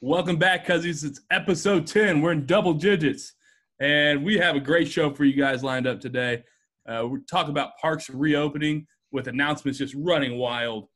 [0.00, 1.02] Welcome back, cousins.
[1.02, 2.20] It's episode 10.
[2.20, 3.32] We're in double digits,
[3.80, 6.44] and we have a great show for you guys lined up today.
[6.88, 10.86] Uh, we're talking about parks reopening with announcements just running wild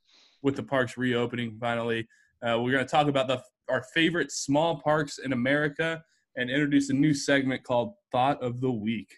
[0.42, 2.06] with the parks reopening finally.
[2.46, 6.00] Uh, we're going to talk about the, our favorite small parks in America
[6.36, 9.12] and introduce a new segment called Thought of the Week.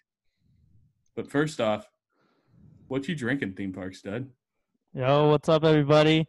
[1.15, 1.87] But first off,
[2.89, 4.31] what you drinking, theme park stud?
[4.95, 6.27] Yo, what's up, everybody?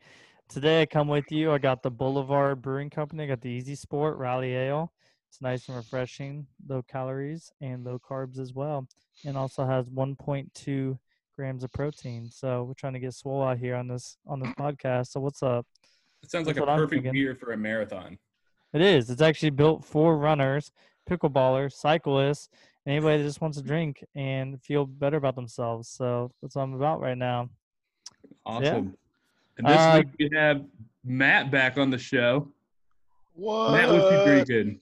[0.48, 1.52] Today I come with you.
[1.52, 3.24] I got the Boulevard Brewing Company.
[3.24, 4.94] I got the Easy Sport Rally Ale.
[5.28, 8.88] It's nice and refreshing, low calories and low carbs as well,
[9.26, 10.98] and also has 1.2
[11.36, 12.30] grams of protein.
[12.32, 15.08] So we're trying to get swole out here on this on this podcast.
[15.08, 15.66] So what's up?
[16.24, 18.18] It sounds like a perfect beer for a marathon.
[18.72, 19.10] It is.
[19.10, 20.72] It's actually built for runners,
[21.10, 22.50] pickleballers, cyclists,
[22.86, 25.90] anybody that just wants to drink and feel better about themselves.
[25.90, 27.50] So that's what I'm about right now.
[28.46, 28.96] Awesome.
[29.58, 30.66] And this Uh, week we have
[31.04, 32.52] Matt back on the show.
[33.34, 33.72] What?
[33.72, 34.80] Matt, what you drinking?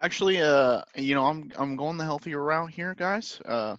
[0.00, 3.40] Actually, uh, you know, I'm I'm going the healthier route here, guys.
[3.44, 3.76] Uh,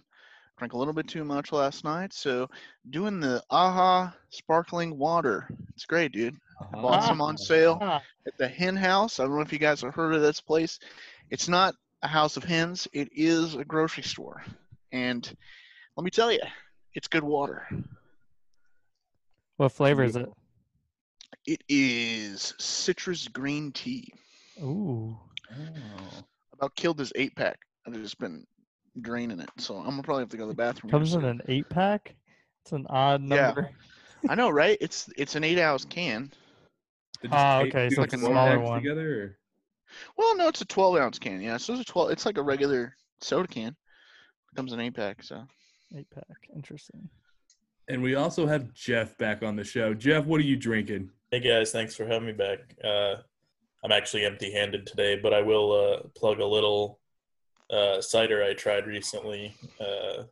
[0.58, 2.48] drank a little bit too much last night, so
[2.90, 5.48] doing the Aha sparkling water.
[5.74, 6.36] It's great, dude.
[6.60, 7.78] I bought some on sale
[8.26, 9.20] at the Hen House.
[9.20, 10.78] I don't know if you guys have heard of this place.
[11.30, 12.88] It's not a house of hens.
[12.94, 14.42] It is a grocery store,
[14.92, 15.30] and
[15.96, 16.40] let me tell you,
[16.94, 17.68] it's good water.
[19.56, 20.28] What flavor is it?
[21.46, 24.12] It is citrus green tea.
[24.62, 25.16] Ooh.
[25.52, 26.24] Oh.
[26.52, 27.58] About killed this eight pack.
[27.86, 28.44] I've just been
[29.00, 30.90] draining it, so I'm gonna probably have to go to the bathroom.
[30.90, 32.14] here Comes in an eight pack.
[32.62, 33.34] It's an odd number.
[33.34, 33.46] Yeah.
[33.46, 33.70] number.
[34.28, 34.78] I know, right?
[34.80, 36.32] It's it's an eight ounce can.
[37.22, 38.82] They Ah, okay, two so it's a smaller one.
[38.82, 39.38] Together, or?
[40.16, 41.40] Well, no, it's a twelve ounce can.
[41.40, 42.10] Yeah, so it's a twelve.
[42.10, 43.68] It's like a regular soda can.
[43.68, 45.22] It comes in eight pack.
[45.22, 45.46] So
[45.96, 46.24] Eight pack.
[46.54, 47.08] Interesting.
[47.88, 49.94] And we also have Jeff back on the show.
[49.94, 51.10] Jeff, what are you drinking?
[51.30, 52.58] Hey guys, thanks for having me back.
[52.82, 53.16] Uh,
[53.84, 56.98] I'm actually empty-handed today, but I will uh, plug a little
[57.70, 59.54] uh, cider I tried recently.
[59.80, 60.24] Uh,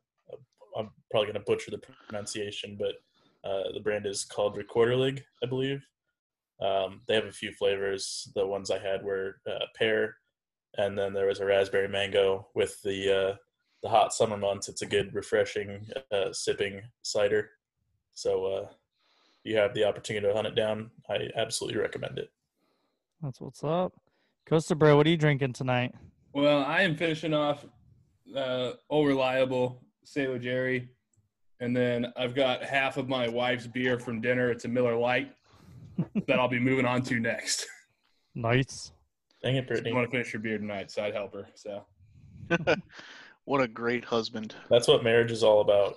[0.76, 5.47] I'm probably going to butcher the pronunciation, but uh, the brand is called Rekorderlig, I
[5.47, 5.84] believe.
[6.60, 8.28] Um, they have a few flavors.
[8.34, 10.16] The ones I had were uh, pear,
[10.76, 12.48] and then there was a raspberry mango.
[12.54, 13.38] With the
[13.84, 17.50] the hot summer months, it's a good, refreshing uh, sipping cider.
[18.14, 18.66] So uh,
[19.44, 22.30] you have the opportunity to hunt it down, I absolutely recommend it.
[23.22, 23.92] That's what's up.
[24.46, 25.94] Coaster Bro, what are you drinking tonight?
[26.32, 27.66] Well, I am finishing off
[28.34, 30.88] uh, Old Reliable Sailor Jerry.
[31.60, 34.50] And then I've got half of my wife's beer from dinner.
[34.50, 35.30] It's a Miller Lite
[36.26, 37.66] that I'll be moving on to next.
[38.34, 38.92] Nice.
[39.42, 39.92] Dang it, I Brittany.
[39.92, 41.46] want to finish your beer tonight, so I'd help her.
[41.54, 41.84] So
[43.44, 44.55] what a great husband.
[44.71, 45.97] That's what marriage is all about.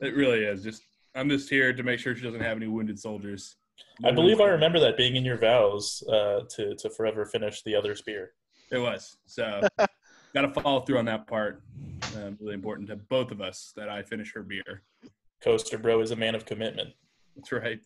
[0.00, 0.62] it really is.
[0.62, 0.82] Just
[1.14, 3.56] I'm just here to make sure she doesn't have any wounded soldiers.
[4.04, 7.74] I believe I remember that being in your vows uh, to to forever finish the
[7.74, 8.32] other spear.
[8.70, 9.16] It was.
[9.26, 11.62] So got to follow through on that part.
[12.16, 14.82] Um, really important to both of us that I finish her beer.
[15.42, 16.90] Coaster Bro is a man of commitment.
[17.36, 17.78] That's right.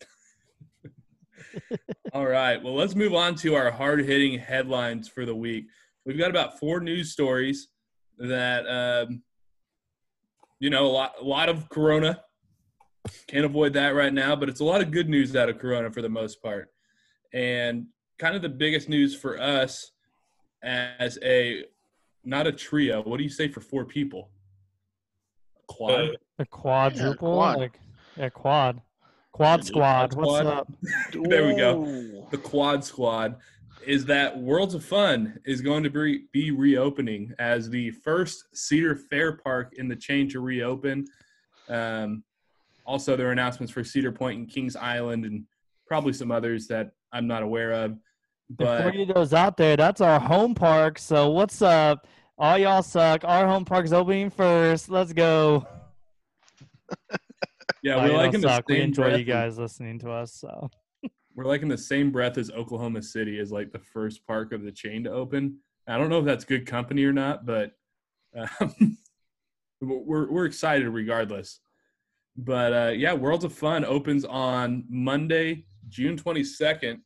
[2.13, 2.61] All right.
[2.61, 5.65] Well, let's move on to our hard hitting headlines for the week.
[6.05, 7.67] We've got about four news stories
[8.21, 9.23] that, um,
[10.59, 12.21] you know, a lot, a lot of Corona.
[13.27, 15.91] Can't avoid that right now, but it's a lot of good news out of Corona
[15.91, 16.69] for the most part.
[17.33, 17.87] And
[18.19, 19.91] kind of the biggest news for us
[20.61, 21.65] as a,
[22.23, 24.29] not a trio, what do you say for four people?
[25.57, 25.99] A quad?
[25.99, 26.07] Uh,
[26.39, 27.33] A quadruple?
[27.33, 27.57] quad.
[27.57, 27.79] Like
[28.15, 28.81] yeah, quad.
[29.31, 30.13] Quad squad.
[30.13, 30.71] quad What's up?
[31.13, 32.27] There we go.
[32.29, 33.37] The quad squad
[33.85, 38.95] is that Worlds of Fun is going to be, be reopening as the first Cedar
[38.95, 41.05] Fair Park in the chain to reopen.
[41.69, 42.23] Um,
[42.85, 45.45] also, there are announcements for Cedar Point and Kings Island and
[45.87, 47.97] probably some others that I'm not aware of.
[48.55, 50.99] Before But you those out there, that's our home park.
[50.99, 52.07] So what's up?
[52.37, 53.23] All y'all suck.
[53.23, 54.89] Our home park's opening first.
[54.89, 55.65] Let's go.
[57.83, 58.67] yeah, we're like don't in the suck.
[58.67, 60.33] We enjoy you guys listening to us.
[60.33, 60.69] So
[61.35, 64.63] we're like in the same breath as Oklahoma City is like the first park of
[64.63, 65.57] the chain to open.
[65.87, 67.71] I don't know if that's good company or not, but
[68.35, 68.97] um,
[69.81, 71.59] we're we're excited regardless.
[72.37, 77.01] But uh, yeah, Worlds of Fun opens on Monday, June twenty second,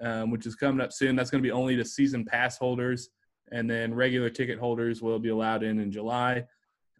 [0.00, 1.16] um, which is coming up soon.
[1.16, 3.10] That's going to be only to season pass holders,
[3.52, 6.44] and then regular ticket holders will be allowed in in July.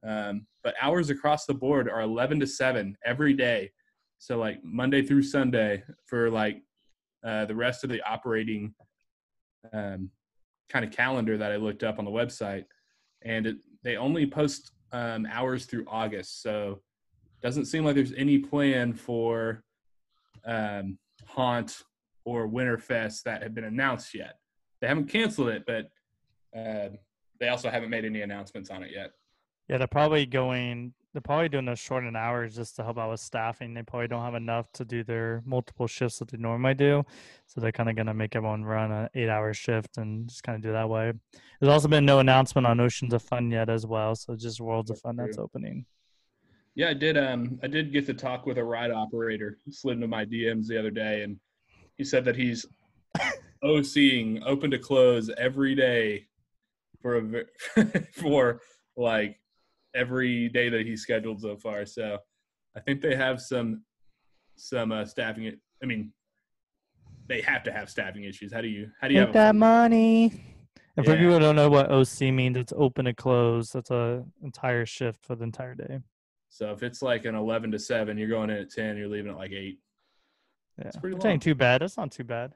[0.06, 3.73] Um, but hours across the board are eleven to seven every day.
[4.20, 6.62] So like Monday through Sunday for like
[7.25, 8.75] uh, the rest of the operating
[9.72, 10.11] um,
[10.69, 12.67] kind of calendar that I looked up on the website,
[13.22, 16.43] and it, they only post um, hours through August.
[16.43, 16.82] So
[17.43, 19.64] doesn't seem like there's any plan for
[20.44, 21.78] um, Haunt
[22.26, 24.34] or Winterfest that have been announced yet.
[24.82, 25.87] They haven't canceled it, but
[26.55, 26.90] uh,
[27.40, 29.12] they also haven't made any announcements on it yet.
[29.70, 30.93] Yeah, they're probably going.
[31.12, 33.75] They're probably doing those shortened hours just to help out with staffing.
[33.75, 37.05] They probably don't have enough to do their multiple shifts that they normally do,
[37.47, 40.57] so they're kind of going to make everyone run an eight-hour shift and just kind
[40.57, 41.12] of do that way.
[41.59, 44.91] There's also been no announcement on Oceans of Fun yet as well, so just Worlds
[44.91, 45.85] of Fun that's opening.
[46.77, 47.19] Yeah, I did.
[47.19, 49.59] Um, I did get to talk with a ride operator.
[49.65, 51.41] He slid into my DMs the other day, and
[51.97, 52.65] he said that he's
[53.65, 56.27] OCing open to close every day
[57.03, 57.45] for
[57.77, 57.83] a
[58.13, 58.61] for
[58.97, 59.40] like
[59.95, 61.85] every day that he's scheduled so far.
[61.87, 62.19] So
[62.77, 63.83] I think they have some
[64.57, 65.53] some uh, staffing.
[65.83, 66.13] I mean,
[67.27, 68.53] they have to have staffing issues.
[68.53, 70.45] How do you how do you Get have that a, money.
[70.97, 71.19] And for Yeah.
[71.19, 73.71] people who don't know what OC means, it's open to close.
[73.71, 76.01] That's a entire shift for the entire day.
[76.49, 79.31] so if it's like an eleven to seven, you're going in at ten, you're leaving
[79.31, 79.79] at like eight.
[80.79, 81.35] Yeah, It's pretty which long.
[81.35, 81.81] ain't too bad.
[81.83, 82.53] That's not too bad.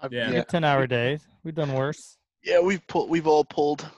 [0.00, 0.30] I've- Yeah.
[0.30, 1.26] yeah, Ten hour days.
[1.44, 2.18] We've done worse.
[2.44, 3.88] yeah, we've pulled, we've all pulled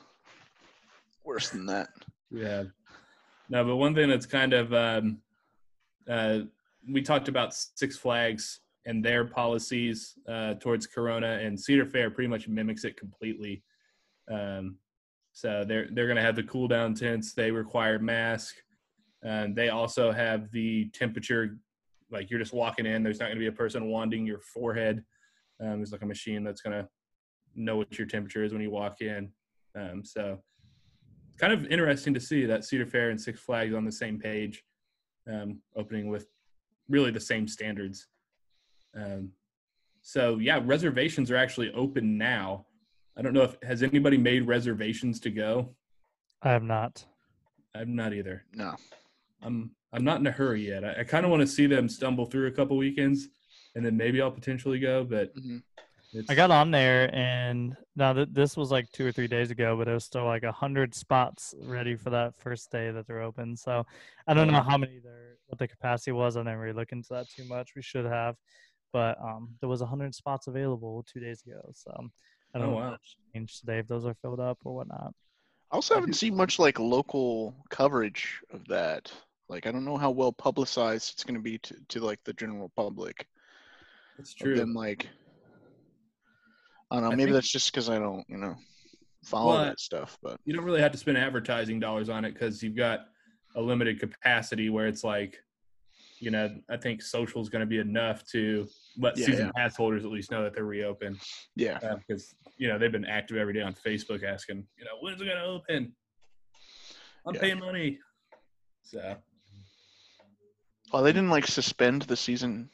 [1.24, 1.88] worse than that.
[2.30, 2.64] Yeah.
[3.48, 5.18] No, but one thing that's kind of um,
[6.08, 6.40] uh,
[6.88, 12.28] we talked about Six Flags and their policies uh, towards Corona, and Cedar Fair pretty
[12.28, 13.62] much mimics it completely.
[14.30, 14.76] Um,
[15.32, 17.34] so they're they're going to have the cool down tents.
[17.34, 18.56] They require mask,
[19.22, 21.58] and they also have the temperature.
[22.10, 25.04] Like you're just walking in, there's not going to be a person wanding your forehead.
[25.60, 26.88] Um, there's like a machine that's going to
[27.54, 29.30] know what your temperature is when you walk in.
[29.76, 30.42] Um, so
[31.40, 34.62] kind of interesting to see that Cedar Fair and Six Flags on the same page,
[35.26, 36.26] um, opening with
[36.88, 38.08] really the same standards.
[38.94, 39.30] Um,
[40.02, 42.66] so yeah, reservations are actually open now.
[43.16, 45.74] I don't know if has anybody made reservations to go.
[46.42, 47.04] I have not.
[47.74, 48.44] I'm not either.
[48.54, 48.74] No,
[49.42, 50.84] I'm I'm not in a hurry yet.
[50.84, 53.28] I, I kind of want to see them stumble through a couple weekends,
[53.74, 55.04] and then maybe I'll potentially go.
[55.04, 55.62] But Mhm.
[56.12, 59.50] It's, I got on there, and now that this was like two or three days
[59.50, 63.06] ago, but it was still like a hundred spots ready for that first day that
[63.06, 63.56] they're open.
[63.56, 63.84] So
[64.26, 66.36] I don't know how many there, what the capacity was.
[66.36, 67.72] I didn't really look into that too much.
[67.76, 68.36] We should have,
[68.92, 71.60] but um, there was a hundred spots available two days ago.
[71.74, 71.92] So
[72.54, 72.84] I don't Oh, know wow.
[72.86, 75.14] if that's changed today if those are filled up or whatnot.
[75.70, 79.12] I also Have haven't seen much like local coverage of that.
[79.48, 82.32] Like, I don't know how well publicized it's going to be to, to like the
[82.32, 83.26] general public.
[84.18, 84.56] it's true.
[84.56, 85.08] them, like,
[86.90, 87.12] I don't know.
[87.12, 88.56] I Maybe that's just because I don't, you know,
[89.24, 90.18] follow Well, that stuff.
[90.22, 93.00] But you don't really have to spend advertising dollars on it because you've got
[93.56, 95.38] a limited capacity where it's like,
[96.18, 98.66] you know, I think social is going to be enough to
[98.98, 99.52] let Yeah, season yeah.
[99.56, 101.18] pass holders at least know that they're reopened
[101.56, 104.90] yeah, uh, because you know they've been active every day on Facebook asking, you know,
[105.00, 105.92] when's it going to open?
[107.26, 107.40] I'm Yeah.
[107.40, 107.98] paying money.
[108.82, 109.16] So
[110.92, 112.68] well, they didn't like suspend the season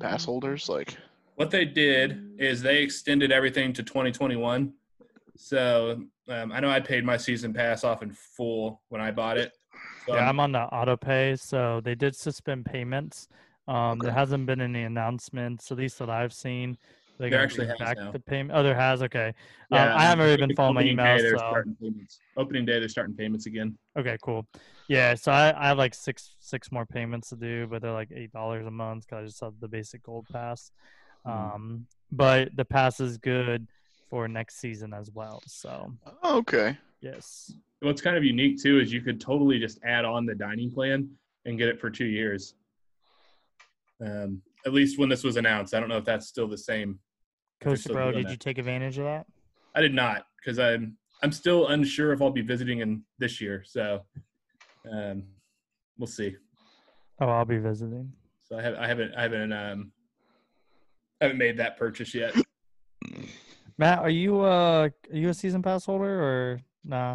[0.00, 0.68] pass holders.
[0.68, 0.96] Like,
[1.40, 4.74] what they did is they extended everything to 2021.
[5.38, 9.38] So um, I know I paid my season pass off in full when I bought
[9.38, 9.52] it.
[10.06, 13.26] So yeah, I'm- I'm on the auto pay, so they did suspend payments.
[13.66, 16.76] Um, There hasn't been any announcements, at least that I've seen.
[17.18, 18.10] They're There actually back now.
[18.12, 18.58] the payment.
[18.58, 19.02] Oh, there has.
[19.02, 19.32] Okay.
[19.70, 22.08] Yeah, um, I haven't really been following my opening day, emails.
[22.08, 22.14] So.
[22.36, 23.78] Opening day, they're starting payments again.
[23.98, 24.46] Okay, cool.
[24.88, 28.10] Yeah, so I, I have like six six more payments to do, but they're like
[28.14, 30.72] eight dollars a month because I just have the basic gold pass.
[31.26, 31.54] Mhm.
[31.54, 33.66] Um, but the pass is good
[34.08, 35.42] for next season as well.
[35.46, 40.04] So oh, okay, yes, What's kind of unique too is you could totally just add
[40.04, 41.08] on the dining plan
[41.46, 42.54] and get it for two years.
[44.04, 46.98] Um, at least when this was announced, I don't know if that's still the same.
[47.60, 48.30] if they're Coach Bro, did that.
[48.32, 49.26] you take advantage of that?
[49.74, 53.62] I did not because I'm I'm still unsure if I'll be visiting in this year.
[53.64, 54.04] So
[54.90, 55.24] um,
[55.98, 56.36] we'll see.
[57.20, 58.12] Oh, I'll be visiting.
[58.48, 59.92] So I have I haven't I haven't um
[61.20, 62.34] haven't made that purchase yet.
[63.78, 67.12] Matt, are you uh are you a season pass holder or nah?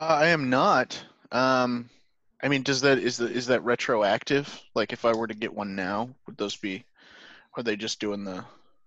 [0.00, 1.00] uh, I am not.
[1.32, 1.88] Um,
[2.42, 4.60] I mean, does that is the is that retroactive?
[4.74, 6.84] Like, if I were to get one now, would those be?
[7.56, 8.44] Are they just doing the?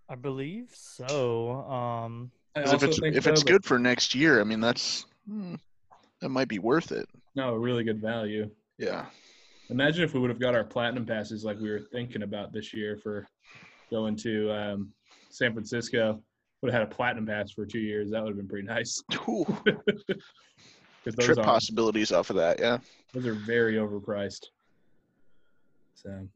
[0.09, 1.51] I believe so.
[1.51, 4.59] Um, I 'cause if it's if so, it's but- good for next year, I mean,
[4.59, 5.55] that's hmm,
[6.21, 7.07] that might be worth it.
[7.35, 8.49] no, a really good value.
[8.77, 9.05] Yeah.
[9.69, 12.73] Imagine if we would have got our platinum passes like we were thinking about this
[12.73, 13.25] year for
[13.91, 14.89] going to um,
[15.29, 16.21] San Francisco.
[16.61, 18.11] Would have had a platinum pass for two years.
[18.11, 19.01] That would have been pretty nice.
[19.27, 22.59] Ooh, Because those trip are possibilities off of that.
[22.59, 22.77] Yeah.
[23.13, 24.45] those are very overpriced.
[25.95, 26.27] So,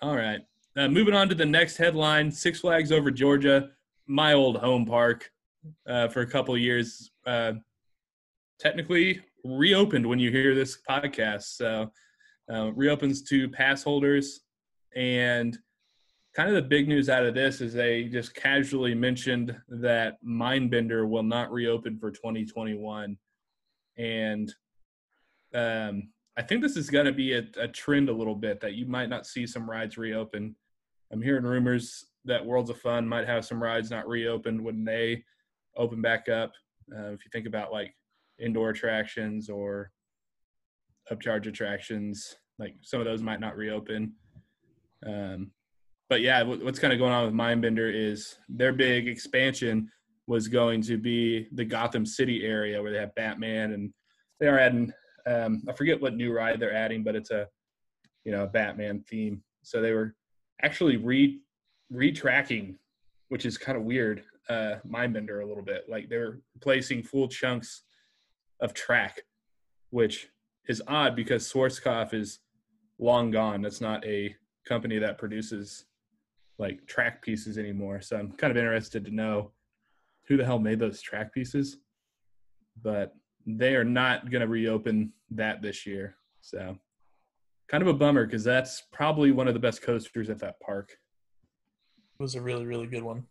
[0.00, 0.40] all right.
[0.76, 3.70] Uh, moving on to the next headline: Six Flags over Georgia,
[4.06, 5.30] my old home park,
[5.86, 7.10] uh, for a couple of years.
[7.26, 7.52] Uh,
[8.58, 11.56] technically reopened when you hear this podcast.
[11.56, 11.90] So,
[12.50, 14.40] uh, reopens to pass holders,
[14.94, 15.58] and
[16.36, 21.08] kind of the big news out of this is they just casually mentioned that Mindbender
[21.08, 23.16] will not reopen for 2021,
[23.96, 24.54] and
[25.54, 28.74] um, I think this is going to be a, a trend a little bit that
[28.74, 30.54] you might not see some rides reopen.
[31.10, 35.24] I'm hearing rumors that Worlds of Fun might have some rides not reopened when they
[35.74, 36.52] open back up.
[36.94, 37.94] Uh, if you think about like
[38.38, 39.90] indoor attractions or
[41.10, 44.12] upcharge attractions, like some of those might not reopen.
[45.06, 45.52] Um,
[46.08, 49.90] but yeah, what's kind of going on with Mindbender is their big expansion
[50.26, 53.92] was going to be the Gotham City area where they have Batman and
[54.40, 54.92] they are adding
[55.26, 57.48] um, I forget what new ride they're adding, but it's a
[58.24, 59.42] you know a Batman theme.
[59.62, 60.14] So they were
[60.62, 61.40] actually re
[61.92, 62.76] retracking,
[63.28, 64.22] which is kind of weird.
[64.48, 67.82] Uh, Mindbender a little bit, like they're replacing full chunks
[68.60, 69.22] of track,
[69.90, 70.28] which
[70.68, 72.38] is odd because Schwarzkopf is
[73.00, 73.60] long gone.
[73.60, 75.85] That's not a company that produces
[76.58, 78.00] like track pieces anymore.
[78.00, 79.52] So I'm kind of interested to know
[80.28, 81.78] who the hell made those track pieces.
[82.82, 83.14] But
[83.46, 86.16] they are not going to reopen that this year.
[86.40, 86.76] So
[87.68, 90.96] kind of a bummer because that's probably one of the best coasters at that park.
[92.18, 93.24] It was a really, really good one.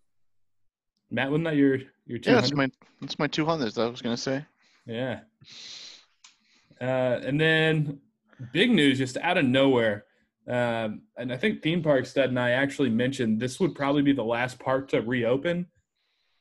[1.12, 2.32] Matt, wasn't that your your two?
[2.32, 2.70] Yeah, that's my
[3.02, 3.78] that's my two hundreds.
[3.78, 4.46] I was gonna say.
[4.86, 5.22] Yeah.
[6.82, 8.00] Uh, and then
[8.52, 10.06] big news just out of nowhere.
[10.48, 14.14] Um, and I think Theme Park Stud and I actually mentioned this would probably be
[14.14, 15.68] the last park to reopen.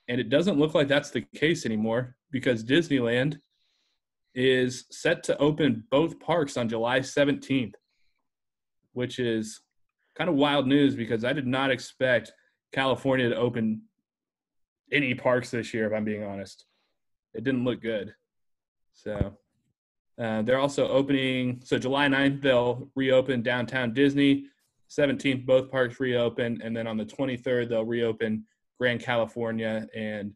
[0.08, 3.38] And it doesn't look like that's the case anymore because Disneyland
[4.34, 7.74] is set to open both parks on July 17th,
[8.92, 9.62] which is
[10.16, 12.32] kind of wild news because I did not expect
[12.72, 13.82] California to open
[14.92, 16.66] any parks this year, if I'm being honest.
[17.32, 18.14] It didn't look good.
[18.92, 19.38] So
[20.18, 24.46] uh, they're also opening, so July 9th, they'll reopen downtown Disney.
[24.90, 26.60] 17th, both parks reopen.
[26.62, 28.44] And then on the 23rd, they'll reopen
[28.78, 30.32] Grand Californian and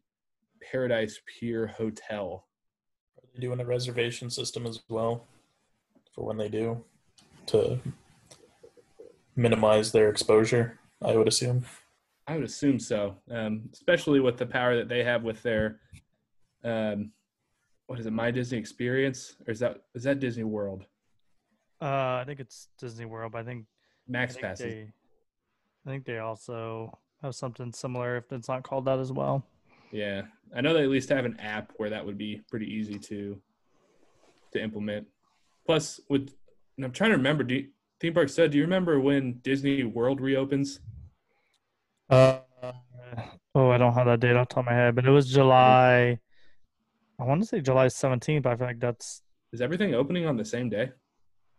[0.71, 2.45] Paradise Pier Hotel
[3.17, 5.25] Are they doing a reservation system as well
[6.11, 6.83] for when they do
[7.47, 7.79] to
[9.35, 11.65] minimize their exposure, I would assume.
[12.27, 15.79] I would assume so, um, especially with the power that they have with their,
[16.63, 17.11] um,
[17.89, 20.85] what is it, My Disney Experience, or is that is that Disney World?
[21.81, 23.31] Uh, I think it's Disney World.
[23.31, 23.65] But I think
[24.07, 24.65] Max I think passes.
[24.65, 24.93] They,
[25.87, 29.43] I think they also have something similar if it's not called that as well.
[29.91, 30.21] Yeah,
[30.55, 33.41] I know they at least have an app where that would be pretty easy to
[34.53, 35.07] to implement.
[35.65, 36.35] Plus, with
[36.77, 37.43] and I'm trying to remember.
[37.43, 37.69] Do you,
[37.99, 38.51] theme park said?
[38.51, 40.79] Do you remember when Disney World reopens?
[42.07, 42.37] Uh,
[43.55, 45.27] oh, I don't have that date off the top of my head, but it was
[45.27, 46.19] July.
[47.19, 49.21] I want to say July 17th, but I feel like that's.
[49.51, 50.91] Is everything opening on the same day?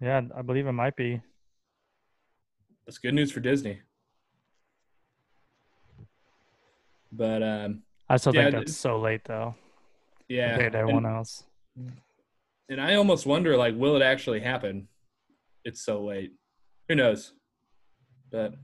[0.01, 1.21] Yeah, I believe it might be.
[2.87, 3.81] That's good news for Disney.
[7.13, 9.55] But um, I still yeah, think that's so late, though.
[10.29, 11.45] Yeah, compared to everyone and, else.
[12.69, 14.89] And I almost wonder, like, will it actually happen?
[15.65, 16.33] It's so late.
[16.89, 17.35] Who knows?
[18.31, 18.55] But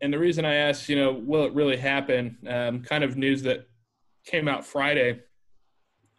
[0.00, 2.38] and the reason I asked, you know, will it really happen?
[2.48, 3.68] Um, kind of news that
[4.24, 5.20] came out Friday.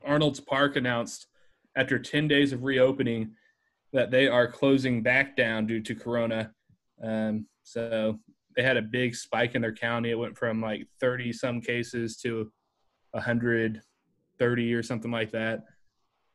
[0.06, 1.27] Arnold's Park announced
[1.75, 3.32] after 10 days of reopening
[3.94, 6.51] that they are closing back down due to Corona.
[7.03, 8.20] Um, so
[8.56, 10.12] they had a big spike in their county.
[10.12, 12.51] It went from like 30 some cases to
[13.12, 15.63] 130 or something like that.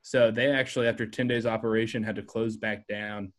[0.02, 3.32] So they actually, after 10 days operation, had to close back down.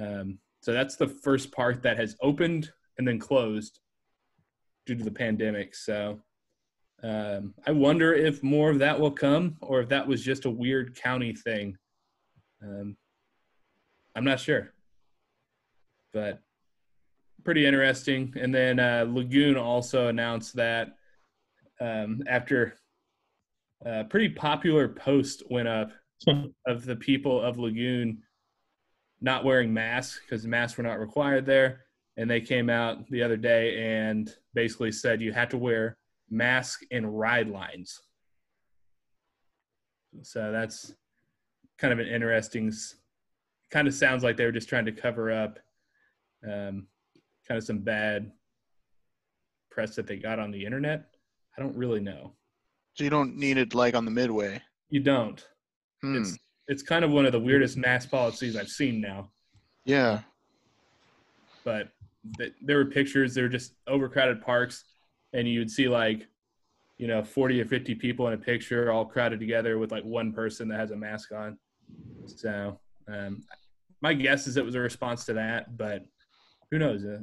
[0.00, 3.80] Um, so that's the first part that has opened and then closed
[4.86, 5.74] due to the pandemic.
[5.74, 6.20] So
[7.02, 10.50] um, I wonder if more of that will come or if that was just a
[10.50, 11.76] weird county thing.
[12.62, 12.96] Um,
[14.14, 14.72] I'm not sure.
[16.12, 16.40] But
[17.44, 18.34] pretty interesting.
[18.38, 20.96] And then uh, Lagoon also announced that
[21.80, 22.76] um, after
[23.86, 25.92] a pretty popular post went up
[26.66, 28.18] of the people of Lagoon
[29.22, 31.84] not wearing masks because masks were not required there.
[32.18, 35.96] And they came out the other day and basically said you had to wear
[36.30, 38.00] mask and ride lines.
[40.22, 40.94] So that's
[41.78, 42.72] kind of an interesting,
[43.70, 45.58] kind of sounds like they were just trying to cover up
[46.44, 46.86] um,
[47.46, 48.32] kind of some bad
[49.70, 51.06] press that they got on the internet.
[51.56, 52.32] I don't really know.
[52.94, 54.60] So you don't need it like on the midway.
[54.88, 55.44] You don't.
[56.02, 56.16] Hmm.
[56.16, 59.30] It's it's kind of one of the weirdest mask policies I've seen now.
[59.84, 60.20] Yeah.
[61.64, 61.88] But
[62.38, 63.34] th- there were pictures.
[63.34, 64.84] There were just overcrowded parks,
[65.32, 66.26] and you'd see like,
[66.98, 70.32] you know, forty or fifty people in a picture, all crowded together with like one
[70.32, 71.58] person that has a mask on.
[72.26, 73.42] So, um,
[74.02, 76.04] my guess is it was a response to that, but
[76.70, 77.04] who knows?
[77.04, 77.20] Uh,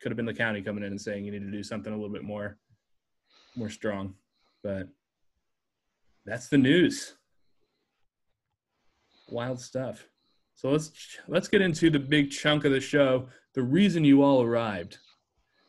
[0.00, 1.96] could have been the county coming in and saying you need to do something a
[1.96, 2.58] little bit more,
[3.56, 4.14] more strong.
[4.62, 4.88] But
[6.26, 7.14] that's the news.
[9.30, 10.06] Wild stuff.
[10.54, 10.90] So let's
[11.26, 13.28] let's get into the big chunk of the show.
[13.54, 14.98] The reason you all arrived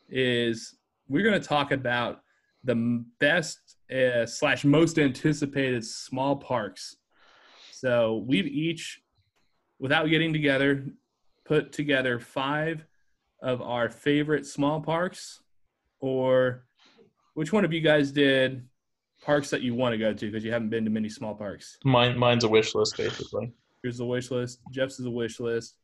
[0.10, 0.76] is
[1.08, 2.22] we're going to talk about
[2.64, 3.60] the best
[3.96, 6.98] uh, slash most anticipated small parks.
[7.72, 9.02] So we've each,
[9.80, 10.86] without getting together,
[11.46, 12.86] put together five
[13.42, 15.42] of our favorite small parks,
[16.00, 16.66] or
[17.36, 18.68] which one of you guys did
[19.22, 21.78] parks that you want to go to because you haven't been to many small parks?
[21.84, 23.54] Mine, mine's a wish list, basically.
[23.84, 24.60] Here's the wish list.
[24.72, 25.76] Jeff's is a wish list.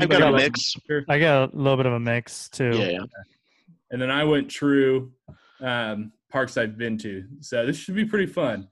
[0.00, 0.74] I got a mix.
[0.86, 1.04] Sure.
[1.08, 2.76] I got a little bit of a mix too.
[2.76, 2.98] Yeah, yeah.
[3.90, 5.12] And then I went true
[5.60, 7.24] um, parks I've been to.
[7.40, 8.68] So this should be pretty fun.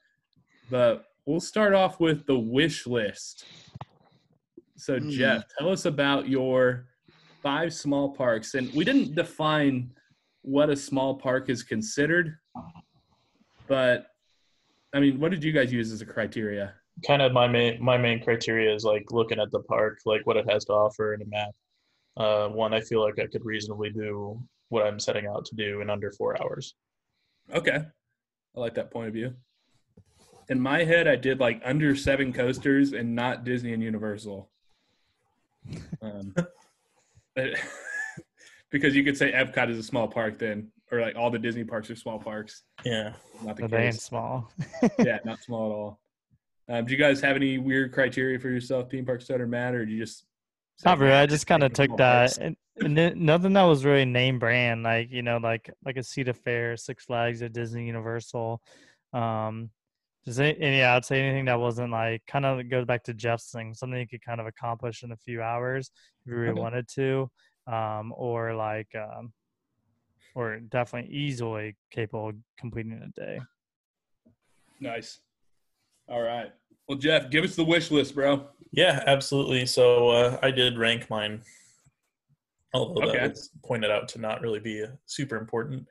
[0.71, 3.45] But we'll start off with the wish list.
[4.77, 5.11] So Hmm.
[5.11, 6.87] Jeff, tell us about your
[7.43, 9.91] five small parks, and we didn't define
[10.43, 12.37] what a small park is considered,
[13.67, 14.09] but
[14.93, 16.75] I mean, what did you guys use as a criteria?
[17.07, 20.37] Kind of my main my main criteria is like looking at the park, like what
[20.37, 21.51] it has to offer in a map.
[22.17, 25.81] Uh, one, I feel like I could reasonably do what I'm setting out to do
[25.81, 26.75] in under four hours.
[27.55, 27.79] Okay,
[28.57, 29.35] I like that point of view.
[30.49, 34.51] In my head, I did like under seven coasters and not Disney and Universal.
[36.01, 36.35] Um,
[37.35, 37.55] but-
[38.71, 41.65] because you could say Epcot is a small park then, or like all the Disney
[41.65, 42.63] parks are small parks.
[42.85, 43.13] Yeah.
[43.43, 44.51] Not the But they ain't small.
[44.99, 46.01] yeah, not small at all.
[46.69, 49.87] Um, do you guys have any weird criteria for yourself, theme park study, Matt, or
[49.87, 50.25] do you just?
[50.85, 51.13] Not really.
[51.13, 54.83] I just kind of took that, and, and then nothing that was really name brand,
[54.83, 58.61] like you know, like like a Cedar Fair, Six Flags, or Disney Universal.
[59.13, 59.71] Um,
[60.25, 63.15] just any, and yeah, I'd say anything that wasn't like kind of goes back to
[63.15, 65.91] Jeff's thing, something you could kind of accomplish in a few hours
[66.25, 66.61] if you really Okay.
[66.61, 67.31] wanted to,
[67.67, 69.33] um, or like, um,
[70.35, 73.41] or definitely easily capable of completing in a day.
[74.81, 75.21] Nice.
[76.09, 76.53] All right.
[76.89, 78.49] Well, Jeff, give us the wish list, bro.
[78.73, 79.67] Yeah, absolutely.
[79.67, 81.43] So uh, I did rank mine,
[82.77, 83.19] although Okay.
[83.19, 85.87] that was pointed out to not really be super important.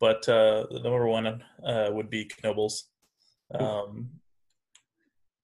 [0.00, 2.84] But uh, the number one uh, would be Knoebels.
[3.58, 4.10] Um,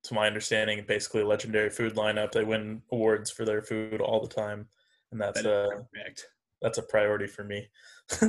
[0.05, 2.31] to my understanding, basically a legendary food lineup.
[2.33, 4.69] They win awards for their food all the time,
[5.11, 6.27] and that's That uh, correct.
[6.61, 7.67] that's a priority for me,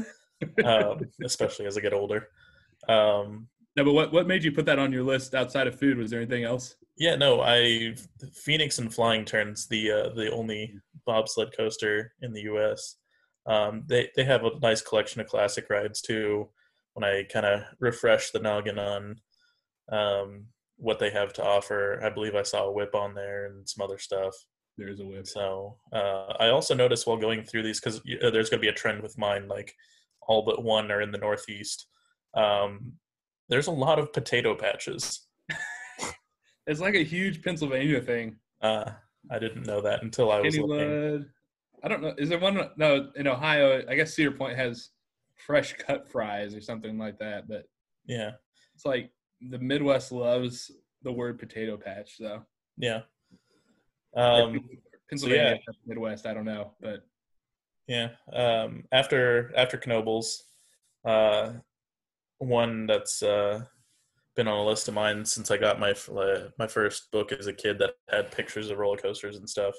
[0.63, 2.30] um, especially as I get older.
[2.88, 5.97] Um, No, but what, what made you put that on your list outside of food?
[5.97, 6.75] Was there anything else?
[6.97, 7.95] Yeah, no, I
[8.34, 12.95] Phoenix and Flying Turns the uh, the only bobsled coaster in the U.S.
[13.45, 16.49] Um, they they have a nice collection of classic rides too.
[16.93, 19.17] When I kind of refresh the noggin on
[19.91, 20.45] um,
[20.77, 23.84] what they have to offer, I believe I saw a whip on there and some
[23.84, 24.34] other stuff.
[24.77, 25.27] There is a whip.
[25.27, 28.69] So uh, I also noticed while going through these because uh, there's going to be
[28.69, 29.73] a trend with mine, like
[30.27, 31.88] all but one are in the Northeast.
[32.34, 32.93] Um,
[33.49, 35.27] there's a lot of potato patches.
[36.67, 38.38] It's like a huge Pennsylvania thing.
[38.62, 38.91] Uh,
[39.30, 40.78] I didn't know that until I was looking.
[40.78, 41.25] Kennywood.
[41.84, 42.13] I don't know.
[42.17, 42.60] Is there one?
[42.78, 44.89] No, in Ohio, I guess Cedar Point has
[45.36, 47.47] fresh cut fries or something like that.
[47.47, 47.65] But
[48.06, 48.32] Yeah,
[48.73, 50.71] it's like the Midwest loves
[51.04, 52.17] the word potato patch.
[52.17, 52.43] So
[52.78, 53.01] yeah,
[54.15, 54.60] um,
[55.10, 56.25] Pennsylvania, Midwest.
[56.25, 57.06] I don't know, but
[57.88, 58.10] yeah.
[58.34, 60.41] Um, after after Knoebels,
[61.06, 61.54] uh,
[62.39, 63.63] one that's uh,
[64.36, 67.48] been on a list of mine since I got my uh, my first book as
[67.48, 69.76] a kid that had pictures of roller coasters and stuff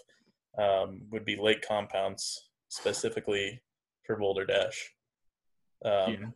[0.59, 3.63] um, would be Lake Compounce, specifically
[4.05, 4.93] for Boulder Dash.
[5.85, 6.27] Um, Yeah.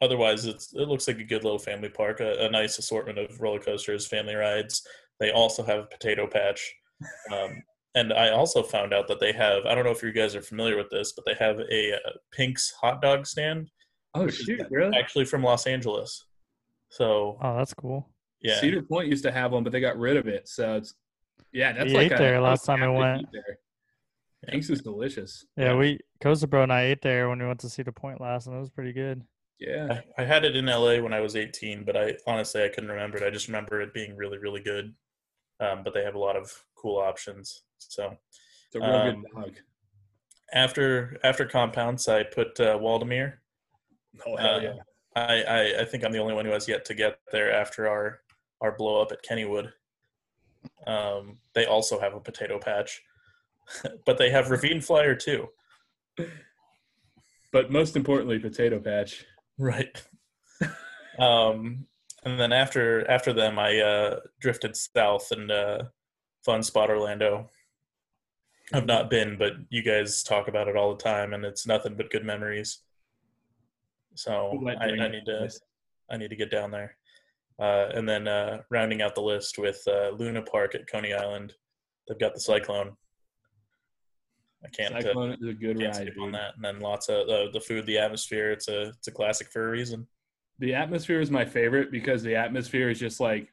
[0.00, 3.40] Otherwise, it's it looks like a good little family park, a, a nice assortment of
[3.40, 4.86] roller coasters, family rides.
[5.18, 6.72] They also have a potato patch.
[7.32, 7.62] Um,
[7.94, 10.42] and I also found out that they have, I don't know if you guys are
[10.42, 13.70] familiar with this, but they have a uh, Pink's hot dog stand
[14.14, 14.96] oh shoot, really?
[14.96, 16.24] actually from Los Angeles.
[16.90, 18.08] So, Oh, that's cool.
[18.40, 18.60] yeah.
[18.60, 20.48] Cedar Point used to have one, but they got rid of it.
[20.48, 20.94] So it's
[21.52, 23.22] yeah, that's We like ate a, there last time I went.
[23.22, 23.58] eat There.
[24.48, 24.56] Yeah.
[24.56, 25.44] Is delicious.
[25.56, 28.46] Yeah, we Coaster Bro and I ate there when we went to Cedar Point last,
[28.46, 29.22] and it was pretty good.
[29.58, 32.68] Yeah, I, I had it in LA when I was 18, but I honestly I
[32.68, 33.24] couldn't remember it.
[33.24, 34.94] I just remember it being really, really good.
[35.58, 37.64] Um, but they have a lot of cool options.
[37.78, 38.16] So
[38.66, 39.56] it's a real Um, good dog.
[40.52, 43.34] after after Compounce, I put uh, Waldameer.
[44.26, 44.72] Oh hell Uh, yeah!
[45.18, 47.88] I, I I think I'm the only one who has yet to get there after
[47.88, 48.20] our
[48.60, 49.72] our blow up at Kennywood.
[50.86, 53.02] Um, they also have a potato patch,
[54.06, 55.48] but they have Ravine Flyer too.
[57.52, 59.24] But most importantly, potato patch.
[59.58, 60.02] Right.
[61.18, 61.86] um,
[62.24, 65.84] and then after after them, I uh, drifted south and uh,
[66.44, 67.48] Fun Spot Orlando.
[68.72, 71.94] I've not been, but you guys talk about it all the time, and it's nothing
[71.96, 72.80] but good memories.
[74.18, 75.48] So I, I need to
[76.10, 76.96] I need to get down there.
[77.60, 81.54] Uh, and then uh, rounding out the list with uh, Luna Park at Coney Island,
[82.06, 82.96] they've got the Cyclone.
[84.64, 86.54] I can't, uh, Cyclone is a good can't ride, skip on that.
[86.56, 88.50] And then lots of uh, the food, the atmosphere.
[88.50, 90.06] It's a it's a classic for a reason.
[90.58, 93.52] The atmosphere is my favorite because the atmosphere is just like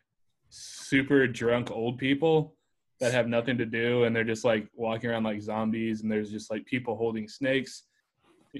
[0.49, 2.55] super drunk old people
[2.99, 6.31] that have nothing to do and they're just like walking around like zombies and there's
[6.31, 7.83] just like people holding snakes.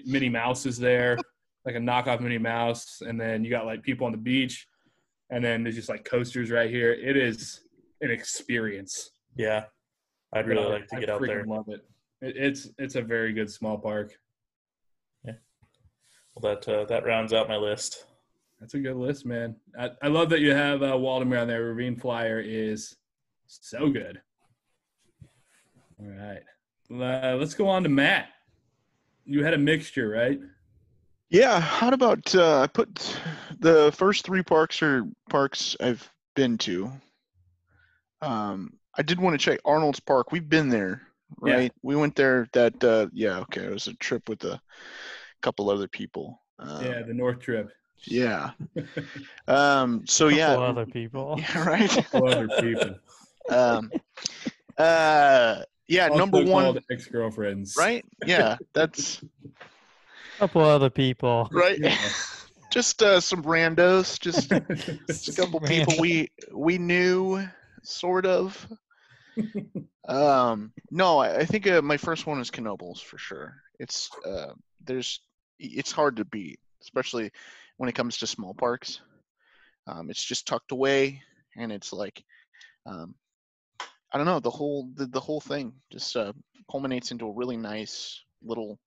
[0.06, 1.18] Minnie Mouse is there,
[1.66, 4.68] like a knockoff Minnie Mouse, and then you got like people on the beach,
[5.30, 6.92] and then there's just like coasters right here.
[6.94, 7.62] It is
[8.02, 9.12] an experience.
[9.36, 9.66] Yeah,
[10.34, 11.46] I'd really I- like to I get out freaking there.
[11.46, 11.82] Love it.
[12.22, 12.36] it.
[12.38, 14.14] It's it's a very good small park.
[15.26, 15.34] Yeah.
[16.36, 18.06] Well, that uh, that rounds out my list.
[18.60, 19.58] That's a good list, man.
[19.78, 21.66] I, I love that you have uh, Waldameer on there.
[21.66, 22.96] Ravine Flyer is
[23.48, 24.22] so good.
[26.00, 26.42] All right.
[26.90, 28.30] Uh, let's go on to Matt.
[29.26, 30.40] You had a mixture, right?
[31.30, 33.18] Yeah, how about uh, I put
[33.60, 36.92] the first three parks or parks I've been to.
[38.22, 40.32] Um, I did want to check Arnold's Park.
[40.32, 41.02] We've been there,
[41.44, 41.54] Yeah.
[41.56, 41.72] right?
[41.82, 42.48] We went there.
[42.54, 43.62] That uh, yeah, okay.
[43.66, 44.62] It was a trip with a
[45.42, 46.40] couple other people.
[46.60, 47.70] Um, yeah, the North Trip.
[48.06, 48.52] yeah.
[49.48, 51.36] Um, so Couple yeah, other people.
[51.38, 51.90] yeah, right.
[51.90, 52.96] Couple other people.
[53.50, 53.92] um,
[54.78, 57.76] uh, yeah, number one, ex-girlfriends.
[57.78, 58.04] right?
[58.26, 59.22] Yeah, that's
[60.38, 61.50] Couple other people.
[61.52, 61.80] right.
[61.80, 61.98] Yeah.
[62.72, 64.50] just uh, some randos, just
[65.08, 65.70] Just a couple Man.
[65.70, 67.48] people we we knew,
[67.84, 68.68] sort of.
[70.08, 73.56] um, no, I, I think uh, my first one is Knoebels for sure.
[73.80, 75.22] It's uh, there's
[75.58, 77.32] it's hard to beat, especially
[77.78, 79.02] when it comes to small parks.
[79.88, 81.22] Um, it's just tucked away,
[81.56, 82.24] and it's like,
[82.86, 83.16] um,
[84.12, 86.34] I don't know, the whole the, the whole thing just uh,
[86.70, 88.80] culminates into a really nice little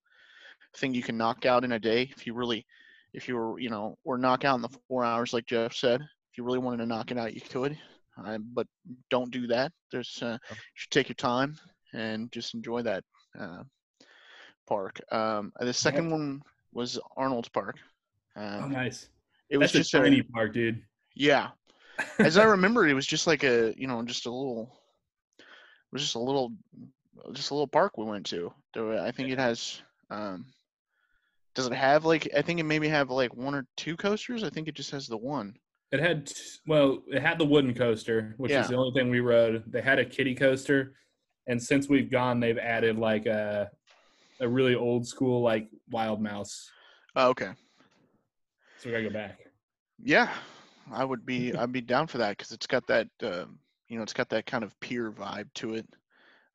[0.78, 2.66] thing you can knock out in a day if you really
[3.12, 6.00] if you were, you know, or knock out in the four hours, like Jeff said.
[6.02, 7.76] If you really wanted to knock it out, you could.
[8.22, 8.66] Uh, but
[9.10, 9.72] don't do that.
[9.90, 11.56] There's, uh, you should take your time
[11.94, 13.04] and just enjoy that
[13.38, 13.62] uh,
[14.66, 15.00] park.
[15.10, 17.76] Um, the second one was Arnold's Park.
[18.36, 19.08] Oh, Um, nice.
[19.48, 20.82] it was That's just a a, tiny park, dude.
[21.14, 21.48] yeah.
[22.22, 24.78] As I remember, it was just like a, you know, just a little.
[25.38, 26.52] It was just a little,
[27.32, 28.52] just a little park we went to.
[28.76, 29.80] I think it has.
[30.10, 30.46] Um,
[31.58, 32.28] does it have like?
[32.36, 34.44] I think it maybe have like one or two coasters.
[34.44, 35.54] I think it just has the one.
[35.90, 36.30] It had
[36.66, 38.62] well, it had the wooden coaster, which Yeah.
[38.62, 39.64] is the only thing we rode.
[39.66, 40.94] They had a kiddie coaster,
[41.48, 43.70] and since we've gone, they've added like a
[44.40, 46.70] a really old school like wild mouse.
[47.16, 47.50] Oh, okay.
[48.76, 49.40] So we gotta go back.
[50.00, 50.32] Yeah,
[50.92, 51.52] I would be.
[51.52, 53.08] I'd be down for that because it's got that.
[53.20, 53.46] Uh,
[53.88, 55.88] you know, it's got that kind of pier vibe to it,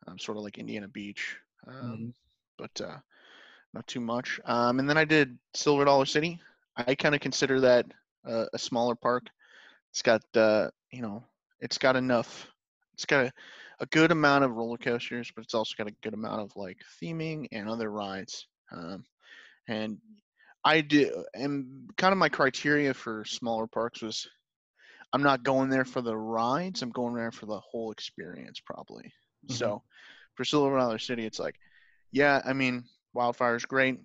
[0.08, 1.36] um, sort of like Indiana Beach,
[1.68, 2.14] um, Mhm.
[2.58, 3.00] but uh,
[3.74, 4.40] not too much.
[4.46, 6.40] Um, and then I did Silver Dollar City.
[6.76, 7.86] I kind of consider that
[8.28, 9.24] uh, a smaller park.
[9.92, 11.24] It's got, uh, you know,
[11.60, 12.48] it's got enough.
[12.94, 13.32] It's got a,
[13.80, 16.78] a good amount of roller coasters, but it's also got a good amount of like
[17.02, 18.48] theming and other rides.
[18.72, 19.06] Um,
[19.68, 19.98] and
[20.64, 24.28] I do, and kind of my criteria for smaller parks was
[25.12, 26.82] I'm not going there for the rides.
[26.82, 29.12] I'm going there for the whole experience, probably.
[29.48, 29.56] Mhm.
[29.56, 29.84] So
[30.36, 31.56] for Silver Dollar City, it's like,
[32.12, 32.84] yeah, I mean,
[33.14, 34.00] Wildfire is great,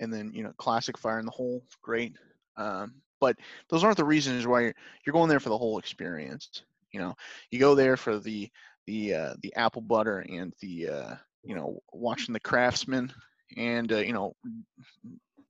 [0.00, 2.16] and then you know, Classic Fire in the Hole, great.
[2.56, 3.36] Um, but
[3.68, 4.74] those aren't the reasons why you're,
[5.04, 6.62] you're going there for the whole experience.
[6.92, 7.14] You know,
[7.50, 8.50] you go there for the
[8.86, 13.12] the uh, the apple butter and the uh, you know watching the craftsmen
[13.56, 14.34] and uh, you know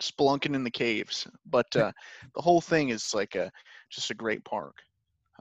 [0.00, 1.26] spelunking in the caves.
[1.46, 1.92] But uh,
[2.34, 3.50] the whole thing is like a
[3.90, 4.76] just a great park.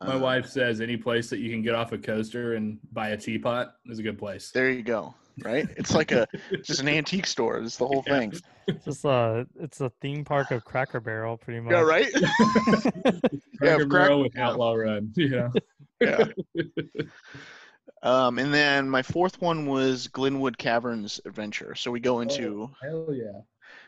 [0.01, 3.09] My Um, wife says any place that you can get off a coaster and buy
[3.09, 4.51] a teapot is a good place.
[4.51, 5.15] There you go.
[5.43, 5.67] Right?
[5.77, 6.27] It's like a
[6.63, 7.59] just an antique store.
[7.59, 8.19] It's the whole Yeah.
[8.19, 8.33] thing.
[8.85, 11.71] Just uh, it's a theme park of Cracker Barrel, pretty much.
[11.73, 12.11] Yeah, right?
[12.13, 14.47] Cracker crack- Barrel with yeah.
[14.47, 15.13] Outlaw Run.
[15.17, 15.49] Yeah.
[16.01, 16.25] yeah.
[18.03, 21.73] Um, and then my fourth one was Glenwood Caverns Adventure.
[21.75, 23.41] So we go into Hell yeah.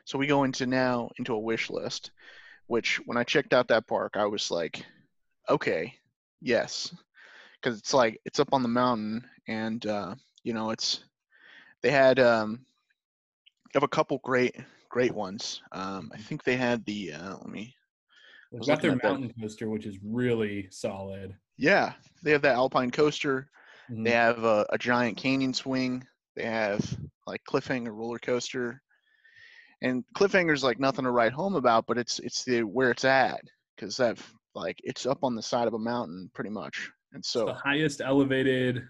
[0.06, 2.12] so we go into now into a wish list,
[2.68, 4.84] which when I checked out that park, I was like,
[5.50, 5.94] okay,
[6.42, 6.94] yes,
[7.62, 11.04] because it's like it's up on the mountain, and uh, you know it's
[11.82, 12.66] they had um,
[13.74, 14.56] have a couple great
[14.90, 15.62] great ones.
[15.72, 17.76] Um, I think they had the uh, let me
[18.52, 19.04] They've got their at that.
[19.04, 21.36] mountain coaster, which is really solid.
[21.58, 23.50] yeah they have that Alpine coaster.
[23.90, 24.04] Mhm.
[24.04, 26.06] They have a, a giant canyon swing.
[26.36, 26.98] They have
[27.28, 28.82] like cliffhanger roller coaster,
[29.82, 33.42] and cliffhanger's like nothing to write home about, but it's it's the where it's at
[33.76, 34.18] because that
[34.56, 37.54] like it's up on the side of a mountain pretty much, and It's so the
[37.54, 38.88] highest elevated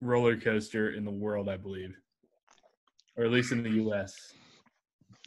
[0.00, 1.94] roller coaster in the world, I believe,
[3.16, 4.32] or at least in the U.S.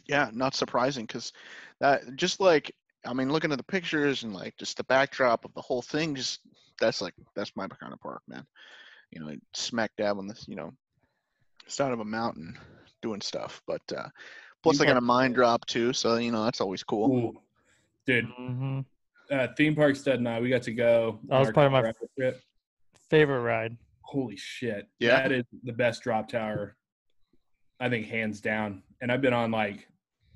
[0.06, 1.32] Yeah, not surprising because
[1.80, 2.72] that just like
[3.06, 6.14] I mean, looking at the pictures and like just the backdrop of the whole thing,
[6.14, 6.40] just
[6.80, 8.44] that's like that's my kind of park, man.
[9.10, 10.72] You know, smack dab on this, you know,
[11.66, 12.58] side of a mountain
[13.02, 13.60] doing stuff.
[13.66, 14.08] But uh
[14.62, 17.10] plus I got a Mine Drop too, so you know that's always cool.
[17.10, 17.40] Ooh,
[18.06, 18.80] dude, hmm
[19.30, 21.20] uh, theme park stud and I, we got to go.
[21.28, 22.40] That was on our part of my- trip.
[23.10, 23.76] Favorite ride.
[24.02, 24.88] Holy shit!
[24.98, 25.16] Yeah?
[25.22, 26.76] that is the best drop tower.
[27.80, 28.82] I think hands down.
[29.00, 29.88] And I've been on like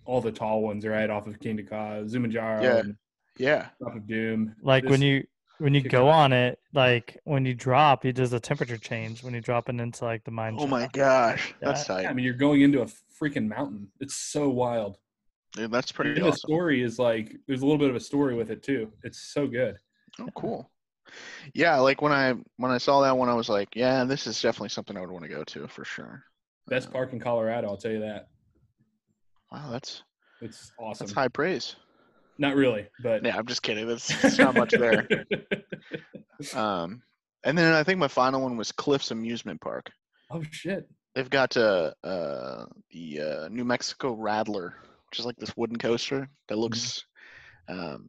[0.05, 2.77] all the tall ones, right, off of Kingda Ka, Zumanjaro, Yeah.
[2.79, 2.97] and
[3.39, 3.67] Yeah.
[3.81, 4.55] Drop of Doom.
[4.63, 5.25] Like when you
[5.59, 9.35] when you go on it, like when you drop, it does a temperature change when
[9.35, 10.57] you drop it into like the mine.
[10.59, 11.95] Oh my gosh, that's Yeah.
[11.97, 12.07] tight.
[12.07, 12.87] I mean, you're going into a
[13.21, 13.89] freaking mountain.
[14.01, 14.99] It's so wild.
[15.55, 18.35] Dude, that's pretty And the story is like there's a little bit of a story
[18.35, 18.93] with it too.
[19.03, 19.77] It's so good.
[20.21, 20.71] Oh, cool.
[21.55, 24.41] Yeah, like when I when I saw that one, I was like, yeah, this is
[24.41, 26.23] definitely something I would want to go to for sure.
[26.67, 28.29] Best park in Colorado, I'll tell you that.
[29.51, 30.03] Wow, that's
[30.43, 31.07] It's awesome.
[31.07, 31.77] that's high praise.
[32.37, 33.89] Not really, but Yeah, I'm just kidding.
[33.89, 35.09] That's, that's not much there.
[36.55, 37.03] Um,
[37.43, 39.91] and then I think my final one was Cliffs Amusement Park.
[40.31, 40.89] oh shit!
[41.17, 44.75] They've got uh, uh, the uh, New Mexico Rattler,
[45.17, 47.05] is like this wooden coaster that looks
[47.69, 48.09] um,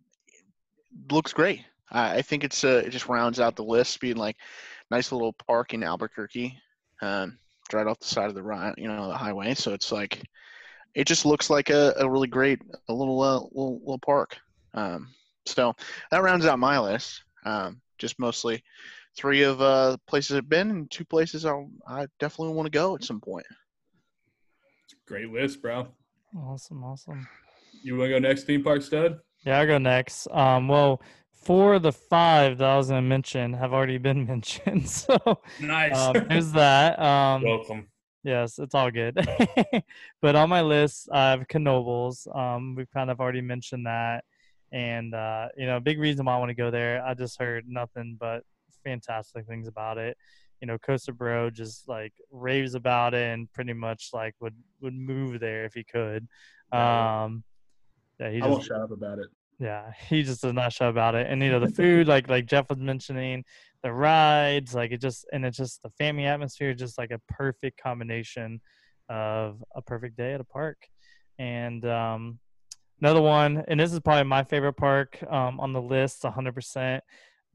[1.11, 1.63] looks great.
[1.91, 4.37] I, I think it's uh, it just rounds out the list, being like
[4.91, 6.57] nice little park in Albuquerque,
[7.01, 7.37] um,
[7.73, 9.53] right off the side of the you know the highway.
[9.53, 10.21] So it's like
[10.95, 14.37] it just looks like a, a really great a little uh, little little park.
[14.73, 15.09] Um,
[15.45, 15.73] so
[16.11, 17.23] that rounds out my list.
[17.45, 18.63] Um, just mostly
[19.17, 21.53] three of uh places I've been and two places I
[21.87, 23.45] I definitely want to go at some point.
[25.05, 25.87] Great list, bro.
[26.37, 27.27] Awesome, awesome.
[27.81, 29.19] You want to go next theme park stud?
[29.45, 30.27] Yeah, I'll go next.
[30.31, 34.87] Um, well, four of the five that I was gonna mention have already been mentioned.
[34.89, 35.17] So
[35.59, 35.97] Nice.
[35.97, 36.99] um, there's that.
[36.99, 37.87] Um, Welcome.
[38.23, 39.15] Yes, it's all good.
[40.21, 42.35] but on my list, I have Knoebels.
[42.35, 44.25] Um, we've kind of already mentioned that,
[44.73, 47.01] and uh, you know, big reason why I want to go there.
[47.03, 48.43] I just heard nothing but
[48.83, 50.17] fantastic things about it.
[50.61, 54.93] You know, Coaster Bro just like raves about it, and pretty much like would would
[54.93, 56.27] move there if he could.
[56.71, 57.43] Um,
[58.19, 59.27] yeah, he I won't just shut up about it.
[59.59, 61.27] yeah, he just does not show about it.
[61.29, 63.43] And you know, the food, like like Jeff was mentioning,
[63.83, 67.81] the rides, like it just and it's just the family atmosphere, just like a perfect
[67.81, 68.61] combination
[69.09, 70.77] of a perfect day at a park.
[71.39, 72.39] And um,
[73.01, 76.99] another one, and this is probably my favorite park um, on the list, 100%.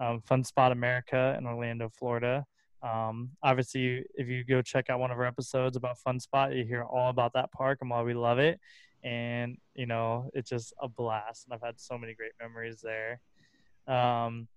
[0.01, 2.45] Um, Fun Spot America in Orlando, Florida.
[2.85, 6.65] Um, obviously, if you go check out one of our episodes about Fun Spot, you
[6.65, 8.61] hear all about that park and why we love it.
[9.03, 13.21] And you know it's just a blast and i've had so many great memories there.
[13.87, 14.49] Um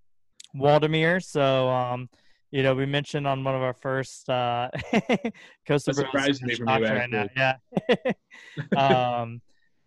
[0.55, 2.09] waldameer so um
[2.51, 4.69] you know we mentioned on one of our first uh
[5.67, 7.57] costa That surprised me from you, right now yeah.
[9.21, 9.41] Um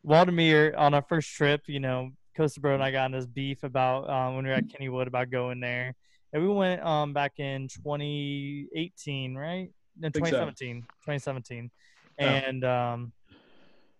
[0.06, 3.62] waldameer on our first trip you know costa bro and i got in this beef
[3.64, 5.94] about um when we were at kennywood about going there
[6.32, 10.30] and we went um back in 2018 right no, Think so.
[10.32, 11.70] 2017 2017
[12.20, 12.24] Oh.
[12.24, 13.12] and um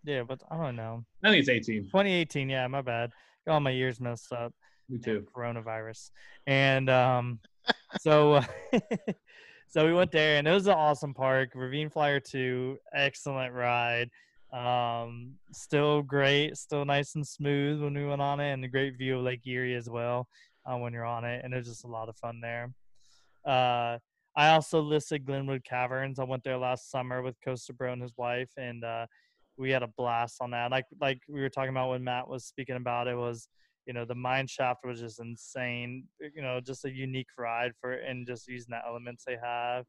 [0.05, 1.05] yeah, but I don't know.
[1.23, 1.85] I think it's 18.
[1.85, 3.13] 2018, yeah, my bad.
[3.47, 4.53] Got all my years messed up.
[4.89, 5.27] Me too.
[5.35, 6.11] Coronavirus.
[6.47, 7.39] And um
[8.01, 8.41] so
[9.69, 11.51] so we went there and it was an awesome park.
[11.55, 14.11] Ravine Flyer 2, excellent ride.
[14.53, 18.99] Um still great, still nice and smooth when we went on it and a great
[18.99, 20.29] view of Lake Erie as well
[20.67, 22.73] uh, when you're on it and it was just a lot of fun there.
[23.45, 23.99] Uh
[24.37, 26.19] I also listed Glenwood Caverns.
[26.19, 29.07] I went there last summer with Coaster Bro and his wife, and uh,
[29.57, 30.71] we had a blast on that.
[30.71, 33.49] Like like we were talking about when Matt was speaking about it was,
[33.87, 36.05] you know, the mine shaft was just insane.
[36.21, 39.85] You know, just a unique ride for and just using the elements they have.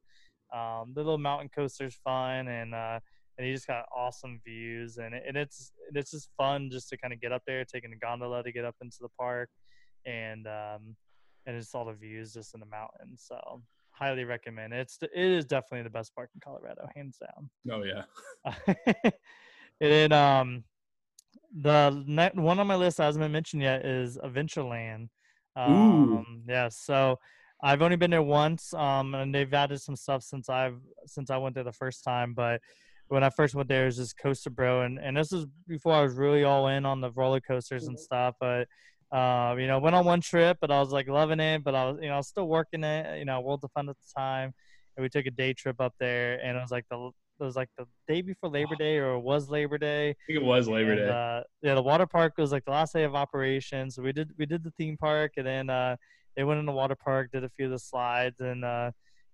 [0.53, 2.99] Um, the little mountain coaster's fun, and uh,
[3.37, 7.13] and you just got awesome views, and and it's it's just fun just to kind
[7.13, 9.49] of get up there, taking a gondola to get up into the park,
[10.05, 10.95] and um,
[11.45, 13.23] and it's all the views just in the mountains.
[13.27, 13.61] So
[13.91, 14.79] highly recommend it.
[14.79, 17.49] It's it is definitely the best park in Colorado, hands down.
[17.71, 18.83] Oh yeah.
[19.05, 19.13] and
[19.79, 20.63] then um
[21.53, 25.09] the ne- one on my list I hasn't been mentioned yet is Adventureland.
[25.55, 27.19] Um yeah, so
[27.63, 31.37] I've only been there once, um, and they've added some stuff since I've since I
[31.37, 32.33] went there the first time.
[32.33, 32.59] But
[33.09, 35.93] when I first went there, it was just Coaster Bro, and and this was before
[35.93, 38.35] I was really all in on the roller coasters and stuff.
[38.39, 38.67] But
[39.11, 41.85] um, you know, went on one trip, but I was like loving it, but I
[41.89, 43.19] was you know I was still working it.
[43.19, 44.53] You know, World of Fun at the time,
[44.95, 47.55] and we took a day trip up there, and it was like the it was
[47.55, 50.09] like the day before Labor Day, or it was Labor Day.
[50.11, 51.09] I think it was Labor And, Day.
[51.09, 53.97] Uh, yeah, the water park was like the last day of operations.
[53.97, 55.95] We did we did the theme park, and then uh,
[56.37, 58.91] they went in the water park, did a few of the slides, and uh,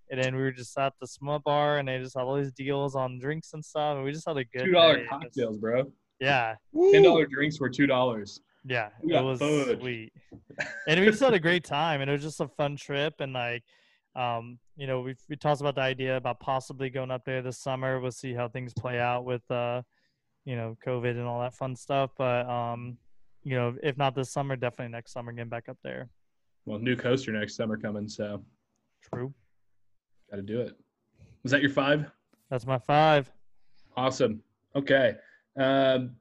[0.10, 2.54] And then we were just at the Smut Bar, and they just had all these
[2.54, 5.02] deals on drinks and stuff, and we just had a good Two dollar day.
[5.04, 5.92] It cocktails, bro.
[6.22, 6.56] Yeah,
[6.94, 8.40] Ten dollar drinks were two dollars.
[8.68, 9.80] Yeah, it was fudge.
[9.80, 10.14] sweet,
[10.88, 13.34] and we just had a great time, and it was just a fun trip, and
[13.34, 13.64] like,
[14.16, 17.58] um, you know, we we talked about the idea about possibly going up there this
[17.58, 18.00] summer.
[18.00, 19.82] We'll see how things play out with, uh,
[20.46, 22.98] you know, COVID and all that fun stuff, but um,
[23.44, 26.10] you know, if not this summer, definitely next summer, getting back up there.
[26.66, 28.44] Well, new coaster next summer coming, so
[29.02, 29.34] True.
[30.30, 30.76] got to do it.
[31.44, 32.12] Was that your five?
[32.50, 33.32] That's my five.
[33.96, 34.42] Awesome.
[34.76, 35.16] Okay.
[35.58, 36.18] Um,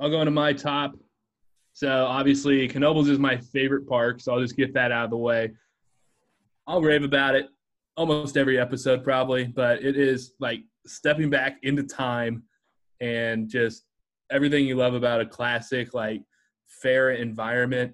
[0.00, 0.96] I'll go into my top.
[1.76, 5.18] So obviously, Knoebels is my favorite park, so I'll just get that out of the
[5.18, 5.52] way.
[6.66, 7.48] I'll rave about it
[7.98, 12.44] almost every episode, probably, but it is like stepping back into time
[13.02, 13.84] and just
[14.30, 16.22] everything you love about a classic, like
[16.66, 17.92] fair environment,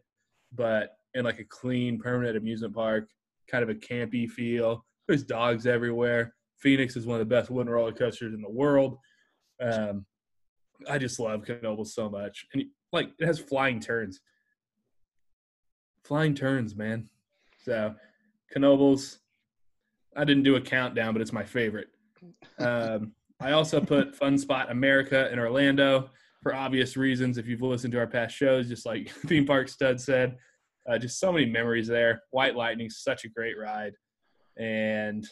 [0.52, 3.08] but in like a clean, permanent amusement park,
[3.50, 4.86] kind of a campy feel.
[5.08, 6.36] There's dogs everywhere.
[6.56, 8.96] Phoenix is one of the best wooden roller coasters in the world.
[9.60, 10.06] Um,
[10.88, 12.62] I just love Knoebels so much, and
[12.92, 14.20] like it has flying turns,
[16.04, 17.08] flying turns, man.
[17.64, 17.94] So
[18.56, 19.18] Knoebels,
[20.16, 21.88] I didn't do a countdown, but it's my favorite.
[22.58, 26.10] Um, I also put Fun Spot America in Orlando
[26.42, 27.38] for obvious reasons.
[27.38, 30.36] If you've listened to our past shows, just like Theme Park Stud said,
[30.88, 32.22] uh, just so many memories there.
[32.30, 33.94] White Lightning, such a great ride,
[34.58, 35.26] and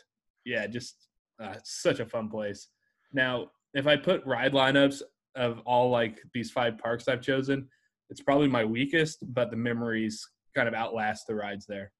[0.45, 0.95] yeah, just
[1.43, 2.69] uh, such a fun place.
[3.13, 5.03] Now, if I put ride lineups
[5.37, 7.69] of all like these five parks I've chosen,
[8.09, 11.93] it's probably my weakest, but the memories kind of outlast the rides there.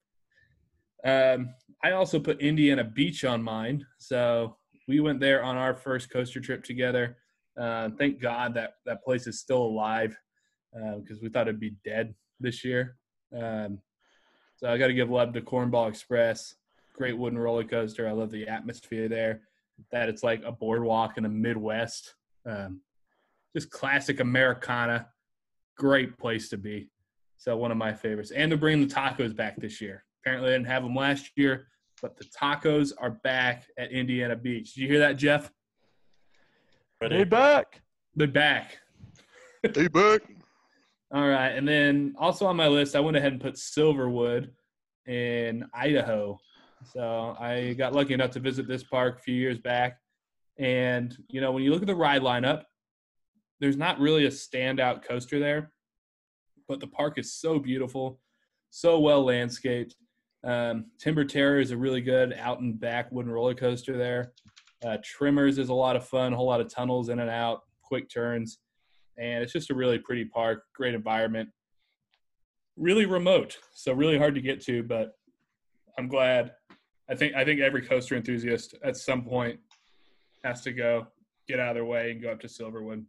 [1.03, 6.11] Um, I also put Indiana Beach on mine, so we went there on our first
[6.11, 7.17] coaster trip together.
[7.59, 10.17] Uh, thank God that that place is still alive
[10.73, 12.97] because we thought it'd be dead this year.
[13.35, 13.79] Um,
[14.57, 16.55] so I got to give love to Cornball Express.
[16.95, 18.07] Great wooden roller coaster.
[18.07, 19.41] I love the atmosphere there.
[19.91, 22.13] That it's like a boardwalk in the Midwest.
[22.45, 22.81] Um,
[23.55, 25.07] just classic Americana.
[25.77, 26.89] Great place to be.
[27.37, 28.31] So one of my favorites.
[28.31, 30.03] And they're bringing the tacos back this year.
[30.21, 31.67] Apparently they didn't have them last year,
[32.01, 34.73] but the tacos are back at Indiana Beach.
[34.73, 35.51] Did you hear that, Jeff?
[37.01, 37.17] Ready?
[37.17, 37.81] Hey, back.
[38.15, 38.77] They're back.
[39.75, 40.21] Hey, back.
[41.13, 41.49] All right.
[41.49, 44.49] And then also on my list, I went ahead and put Silverwood
[45.07, 46.39] in Idaho.
[46.91, 49.99] So I got lucky enough to visit this park a few years back.
[50.57, 52.63] And, you know, when you look at the ride lineup,
[53.61, 55.71] there's not really a standout coaster there,
[56.67, 58.19] but the park is so beautiful,
[58.69, 59.95] so well landscaped.
[60.43, 64.33] Um, Timber Terror is a really good out and back wooden roller coaster there.
[64.83, 67.61] Uh, Tremors is a lot of fun, a whole lot of tunnels in and out,
[67.81, 68.57] quick turns
[69.17, 71.49] and it's just a really pretty park, great environment,
[72.75, 74.83] really remote, so really hard to get to.
[74.83, 75.13] But
[75.97, 76.53] I'm glad.
[77.09, 79.59] I think I think every coaster enthusiast at some point
[80.43, 81.07] has to go
[81.47, 83.03] get out of their way and go up to Silverwood.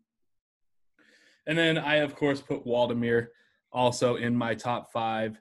[1.46, 3.28] And then I of course put Waldameer
[3.72, 5.40] also in my top five.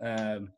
[0.00, 0.50] Um,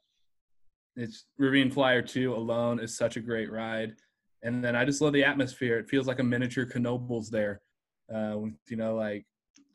[0.97, 3.95] it's Ravine Flyer 2 alone is such a great ride.
[4.43, 5.79] And then I just love the atmosphere.
[5.79, 7.63] It feels like a miniature Knoebels there.
[8.15, 9.25] Uh, with, you know, like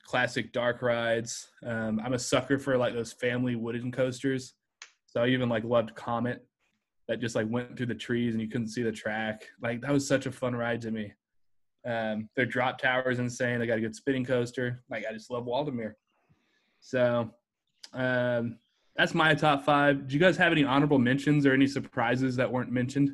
[0.04, 1.48] classic dark rides.
[1.66, 4.54] Um, I'm a sucker for like those family wooden coasters.
[5.08, 6.46] So I even like loved Comet
[7.08, 9.48] that just like went through the trees and you couldn't see the track.
[9.62, 11.14] Like that was such a fun ride to me.
[11.90, 13.60] Um, their drop tower is insane.
[13.60, 14.84] They got a good spinning coaster.
[14.90, 15.94] Like I just love Waldameer.
[16.82, 17.32] So
[17.94, 18.60] um,
[18.96, 20.08] that's my top five.
[20.08, 23.12] Do you guys have any honorable mentions or any surprises that weren't mentioned?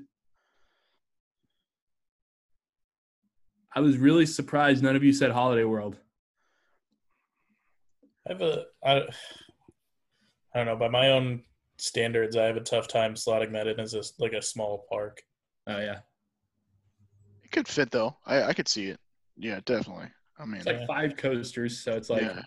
[3.74, 5.98] I was really surprised none of you said Holiday World.
[8.28, 9.04] I have a I, I
[10.56, 11.44] don't know by my own
[11.78, 15.22] standards I have a tough time slotting that in as a like a small park.
[15.68, 16.00] Oh yeah,
[17.46, 18.18] It could fit though.
[18.26, 19.00] I I could see it.
[19.38, 20.08] Yeah, definitely.
[20.40, 20.88] I mean, it's like Yeah.
[20.88, 22.42] five coasters, so it's like yeah.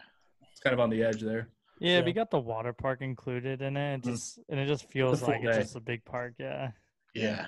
[0.51, 1.49] it's kind of on the edge there.
[1.79, 2.05] Yeah, Yeah.
[2.05, 3.95] we got the water park included in it.
[3.95, 4.05] It Mm.
[4.05, 6.35] just and it just feels full like it's just a big park.
[6.39, 6.73] Yeah.
[7.15, 7.47] Yeah.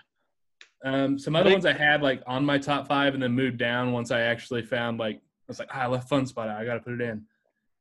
[0.84, 3.92] Um, some other ones I had like on my top five and then moved down
[3.92, 6.60] once I actually found like I was like ah, I left Fun Spot out.
[6.60, 7.26] I got to put it in.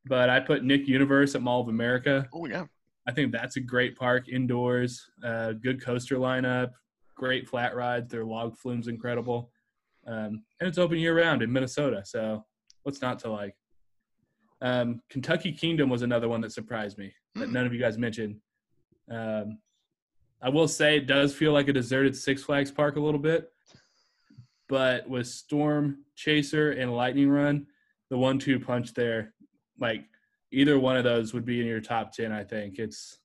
[0.05, 2.27] But I put Nick Universe at Mall of America.
[2.33, 2.65] Oh yeah.
[3.07, 5.09] I think that's a great park indoors.
[5.23, 6.71] Uh, good coaster lineup,
[7.15, 8.09] great flat rides.
[8.11, 9.51] Their log flume's incredible,
[10.09, 12.01] um, and it's open year round in Minnesota.
[12.05, 12.43] So
[12.83, 13.55] what's not to like?
[14.61, 17.53] Um, Kentucky Kingdom was another one that surprised me that Hmm.
[17.53, 18.39] none of you guys mentioned.
[19.09, 19.59] Um,
[20.41, 23.51] I will say it does feel like a deserted Six Flags park a little bit,
[24.67, 27.67] but with Storm Chaser and Lightning Run,
[28.09, 29.33] the one-two punch there,
[29.79, 30.05] like
[30.51, 33.19] either one of those would be in your top 10 i think it's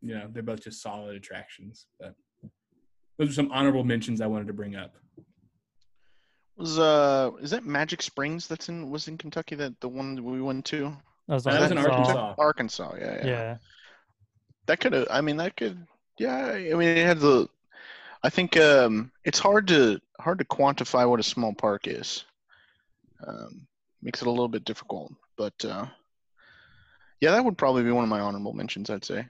[0.00, 2.14] you know they're both just solid attractions but
[3.18, 4.96] those are some honorable mentions I wanted to bring up.
[6.62, 10.40] Was uh is that Magic Springs that's in was in Kentucky that the one we
[10.40, 10.96] went to?
[11.26, 12.34] That was, That was in Arkansas.
[12.38, 13.26] Arkansas, yeah, yeah.
[13.26, 13.56] Yeah.
[14.66, 15.84] That could have I mean that could
[16.20, 17.48] yeah, I mean it had the
[18.22, 22.24] I think um it's hard to hard to quantify what a small park is.
[23.26, 23.66] Um
[24.00, 25.12] makes it a little bit difficult.
[25.36, 25.86] But uh
[27.20, 29.26] yeah, that would probably be one of my honorable mentions, I'd say.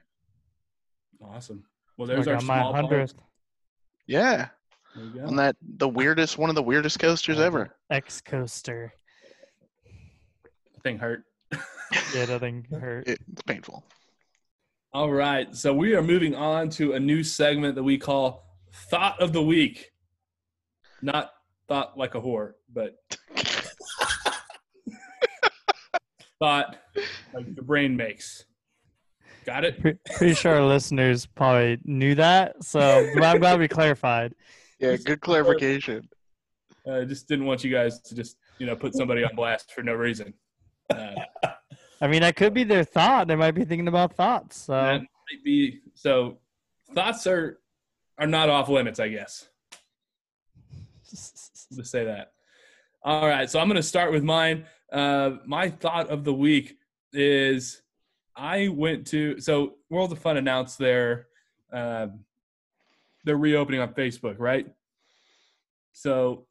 [1.23, 1.65] Awesome.
[1.97, 2.91] Well, I there's our got my small park.
[2.91, 3.15] hundredth
[4.07, 4.49] Yeah.
[4.95, 5.27] There you go.
[5.27, 7.75] On that the weirdest one of the weirdest coasters ever.
[7.91, 8.93] X coaster.
[10.83, 11.25] thing hurt.
[12.15, 13.07] Yeah, that thing hurt.
[13.07, 13.85] It, it's painful.
[14.93, 15.55] All right.
[15.57, 18.45] So we are moving on to a new segment that we call
[18.91, 19.91] Thought of the Week.
[21.01, 21.33] Not
[21.69, 22.97] thought like a whore, but
[26.39, 26.77] thought
[27.33, 28.45] like your brain makes.
[29.45, 29.99] Got it?
[30.17, 32.81] Pretty sure our listeners probably knew that, so
[33.21, 34.35] I'm glad we clarified.
[34.83, 36.09] Yeah, good clarification.
[36.85, 39.71] I uh, just didn't want you guys to just, you know, put somebody on blast
[39.71, 40.35] for no reason.
[40.91, 41.15] Uh,
[42.01, 43.29] I mean, that could be their thought.
[43.29, 44.63] They might be thinking about thoughts.
[44.63, 46.39] So that might be so
[46.95, 47.61] thoughts are
[48.19, 49.49] are not off limits, I guess.
[51.77, 52.33] to say that.
[53.05, 54.65] All right, so I'm going to start with mine.
[54.93, 56.77] Uh, my thought of the week
[57.13, 57.83] is
[58.35, 61.29] I went to so World of Fun announced their
[61.73, 62.25] um
[63.25, 64.67] their reopening on Facebook, right?
[65.93, 66.47] So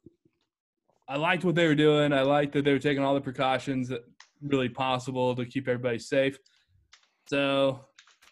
[1.08, 2.12] I liked what they were doing.
[2.12, 4.02] I liked that they were taking all the precautions that
[4.40, 6.36] really possible to keep everybody safe.
[7.28, 7.84] So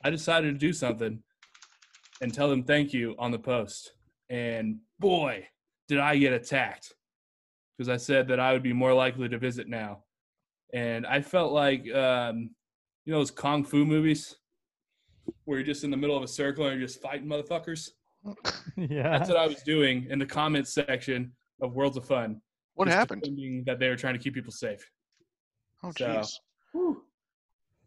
[0.05, 1.23] I decided to do something
[2.21, 3.93] and tell them thank you on the post.
[4.29, 5.47] And boy,
[5.89, 6.95] did I get attacked
[7.77, 10.05] because I said that I would be more likely to visit now.
[10.75, 12.51] And I felt like, um,
[13.05, 14.37] you know, those kung fu movies
[15.45, 17.89] where you're just in the middle of a circle and you're just fighting motherfuckers.
[18.77, 22.41] yeah, That's what I was doing in the comments section of Worlds of Fun.
[22.75, 23.23] What just happened?
[23.23, 24.89] defending That they were trying to keep people safe.
[25.83, 27.03] Oh So-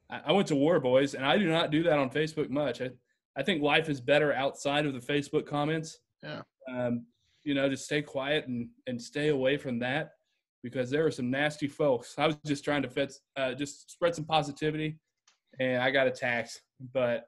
[0.10, 2.82] I I went to war, boys, and I do not do that on Facebook much.
[2.82, 2.90] I,
[3.36, 6.00] I think life is better outside of the Facebook comments.
[6.22, 6.42] Yeah.
[6.72, 7.06] Um,
[7.44, 10.12] you know, just stay quiet and and stay away from that
[10.62, 12.16] because there are some nasty folks.
[12.18, 15.00] I was just trying to fit, uh, just spread some positivity,
[15.60, 16.62] and I got attacked.
[16.94, 17.26] But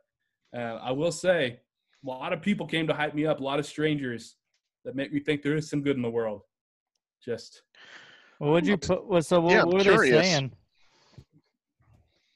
[0.56, 1.60] uh, I will say,
[2.06, 3.40] a lot of people came to hype me up.
[3.40, 4.36] A lot of strangers
[4.84, 6.42] that make me think there is some good in the world.
[7.24, 7.64] Just
[8.38, 9.06] what would you put?
[9.08, 10.16] What, so what, Yeah, what were curious.
[10.16, 10.52] they saying?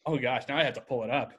[0.05, 1.34] oh gosh, now I have to pull it up.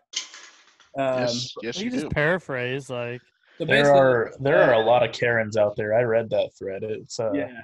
[0.98, 2.10] Um, yes, yes, you you just do.
[2.10, 3.20] paraphrase like
[3.58, 5.94] so There are there are a lot of Karens out there.
[5.94, 6.82] I read that thread.
[6.82, 7.60] It's uh, Yeah.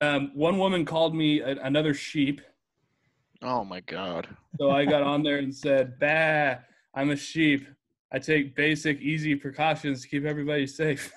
[0.00, 2.40] Um, one woman called me a, another sheep,
[3.42, 4.28] Oh my god.
[4.60, 6.56] so I got on there and said, "Bah,
[6.94, 7.66] I'm a sheep.
[8.12, 11.12] I take basic, easy precautions to keep everybody safe."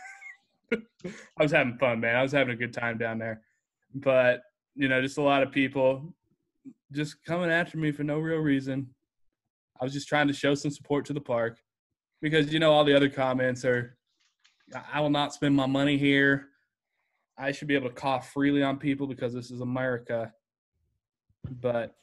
[0.73, 2.15] I was having fun, man.
[2.15, 3.41] I was having a good time down there,
[3.95, 4.41] but
[4.75, 6.13] you know, just a lot of people
[6.91, 8.93] just coming after me for no real reason.
[9.79, 11.59] I was just trying to show some support to the park
[12.21, 13.97] because you know all the other comments are,
[14.75, 16.49] "I- "I will not spend my money here."
[17.37, 20.33] I should be able to cough freely on people because this is America.
[21.49, 21.95] But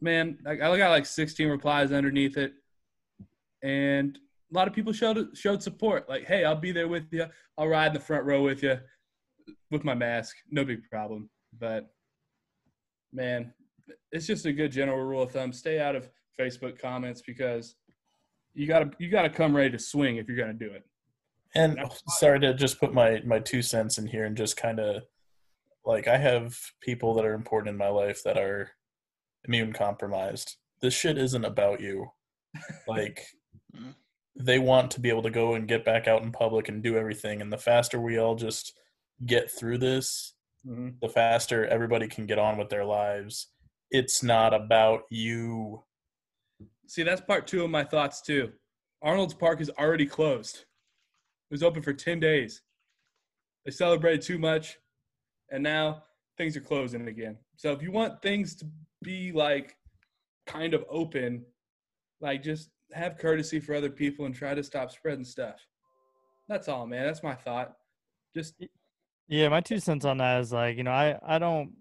[0.00, 2.54] man, I got like 16 replies underneath it,
[3.62, 4.18] and
[4.54, 6.08] a lot of people showed showed support.
[6.08, 7.26] Like, hey, I'll be there with you.
[7.58, 8.78] I'll ride in the front row with you
[9.70, 10.36] with my mask.
[10.50, 11.28] No big problem.
[11.58, 11.86] But
[13.12, 13.52] man,
[14.12, 17.74] it's just a good general rule of thumb: stay out of Facebook comments because
[18.54, 20.84] you gotta you gotta come ready to swing if you're gonna do it.
[21.56, 24.78] And That's sorry to just put my my two cents in here and just kind
[24.78, 25.02] of
[25.84, 28.70] like I have people that are important in my life that are
[29.46, 30.56] immune compromised.
[30.80, 32.06] This shit isn't about you.
[32.86, 33.26] Like
[33.74, 33.94] Mhm.
[34.36, 36.96] They want to be able to go and get back out in public and do
[36.96, 38.76] everything and the faster we all just
[39.24, 40.34] get through this,
[40.66, 40.98] Mhm.
[41.00, 43.52] the faster everybody can get on with their lives.
[43.90, 45.84] It's not about you.
[46.86, 48.52] See, that's part two of my thoughts too.
[49.02, 50.56] Arnolds Park is already closed.
[50.56, 52.62] It was open for 10 days.
[53.64, 54.78] They celebrated too much,
[55.50, 56.04] and now
[56.36, 57.38] things are closing again.
[57.56, 58.70] So if you want things to
[59.02, 59.76] be like
[60.46, 61.46] kind of open,
[62.20, 65.66] like just have courtesy for other people and try to stop spreading stuff.
[66.48, 67.06] That's all, man.
[67.06, 67.74] That's my thought.
[68.34, 68.54] Just
[69.28, 71.72] Yeah, my two cents on that is like, you know, I I don't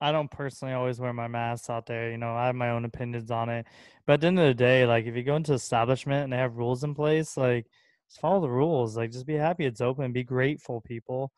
[0.00, 2.10] I don't personally always wear my mask out there.
[2.10, 3.66] You know, I have my own opinions on it.
[4.06, 6.36] But at the end of the day, like if you go into establishment and they
[6.36, 7.66] have rules in place, like
[8.08, 8.96] just follow the rules.
[8.96, 10.12] Like just be happy it's open.
[10.12, 11.32] Be grateful, people.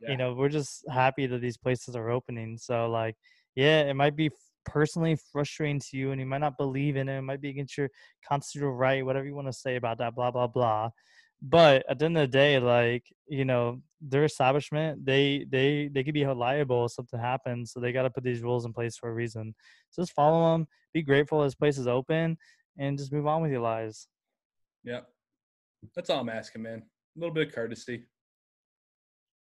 [0.00, 0.12] Yeah.
[0.12, 2.58] You know, we're just happy that these places are opening.
[2.58, 3.16] So like,
[3.54, 4.30] yeah, it might be
[4.66, 7.18] personally frustrating to you and you might not believe in it.
[7.18, 7.88] It might be against your
[8.28, 10.90] constitutional right, whatever you want to say about that, blah, blah, blah.
[11.42, 16.02] But at the end of the day, like you know, their establishment, they they they
[16.02, 17.72] could be held liable if something happens.
[17.72, 19.54] So they got to put these rules in place for a reason.
[19.90, 20.66] So just follow them.
[20.94, 22.38] Be grateful this place is open,
[22.78, 24.08] and just move on with your lives.
[24.84, 25.06] Yep.
[25.94, 26.82] That's all I'm asking, man.
[27.16, 28.04] A little bit of courtesy.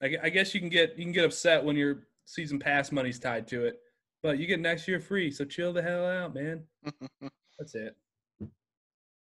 [0.04, 3.20] I, I guess you can get you can get upset when your season pass money's
[3.20, 3.80] tied to it,
[4.24, 5.32] but you get next year free.
[5.32, 6.64] So chill the hell out, man.
[7.60, 7.96] That's it.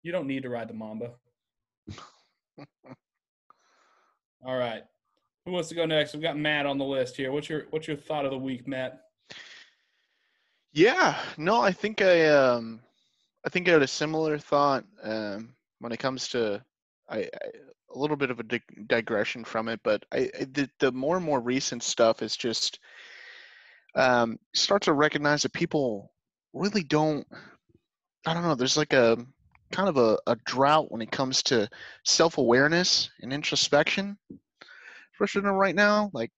[0.03, 1.13] You don't need to ride the Mamba.
[4.45, 4.83] All right.
[5.45, 6.15] Who wants to go next?
[6.15, 7.33] We've got Matt on the list here.
[7.33, 9.01] What's your what's your thought of the week, Matt?
[10.73, 12.81] Yeah, no, I think I um
[13.45, 16.63] I think I had a similar thought um when it comes to
[17.09, 17.29] I, I
[17.95, 21.17] a little bit of a dig- digression from it, but I, I the, the more
[21.17, 22.79] and more recent stuff is just
[23.95, 26.13] um start to recognize that people
[26.53, 27.27] really don't
[28.27, 29.17] I don't know, there's like a
[29.73, 31.69] kind of a, a drought when it comes to
[32.05, 34.19] self-awareness and introspection
[35.15, 36.31] especially right now like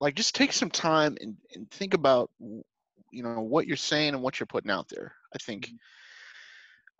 [0.00, 4.22] like just take some time and, and think about you know what you're saying and
[4.22, 5.70] what you're putting out there i think.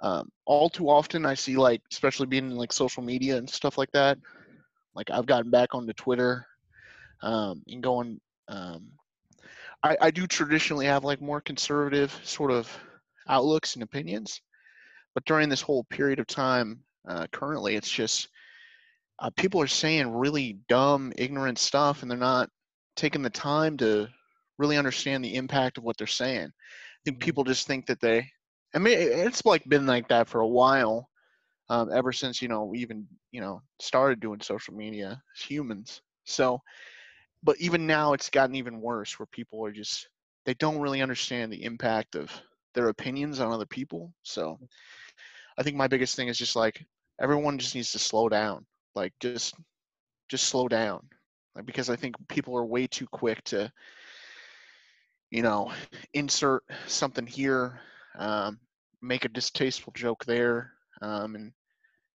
[0.03, 3.76] Um, all too often i see like especially being in like social media and stuff
[3.76, 4.16] like that
[4.94, 6.46] like i've gotten back onto twitter
[7.22, 8.92] um, and going um,
[9.82, 12.70] I, I do traditionally have like more conservative sort of
[13.28, 14.40] outlooks and opinions
[15.14, 18.28] but during this whole period of time uh, currently it's just
[19.20, 22.48] uh, people are saying really dumb ignorant stuff and they're not
[22.96, 24.08] taking the time to
[24.58, 26.46] really understand the impact of what they're saying.
[26.46, 28.26] I think people just think that they,
[28.74, 31.08] I mean, it's like been like that for a while,
[31.70, 36.02] um, ever since you know we even you know started doing social media as humans.
[36.24, 36.60] So,
[37.43, 40.09] but even now it's gotten even worse, where people are just
[40.47, 42.30] they don't really understand the impact of
[42.74, 44.12] their opinions on other people.
[44.22, 44.59] So,
[45.59, 46.84] I think my biggest thing is just like
[47.20, 49.55] everyone just needs to slow down, like just
[50.28, 51.09] just slow down,
[51.55, 53.72] like because I think people are way too quick to
[55.30, 55.72] you know,
[56.14, 57.80] insert something here,
[58.18, 58.59] um,
[59.03, 60.72] make a distasteful joke there,
[61.03, 61.53] um, and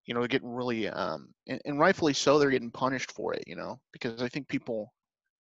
[0.05, 3.43] you know, they're getting really, um, and, and rightfully so, they're getting punished for it.
[3.47, 4.93] You know, because I think people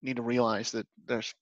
[0.05, 1.33] need to realize that there's,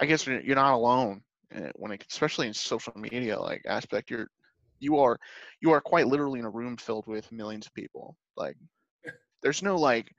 [0.00, 1.22] I guess you're you're not alone
[1.54, 4.10] uh, when it, especially in social media like aspect.
[4.10, 4.28] You're,
[4.80, 5.18] you are,
[5.60, 8.16] you are quite literally in a room filled with millions of people.
[8.36, 8.56] Like,
[9.42, 10.12] there's no like,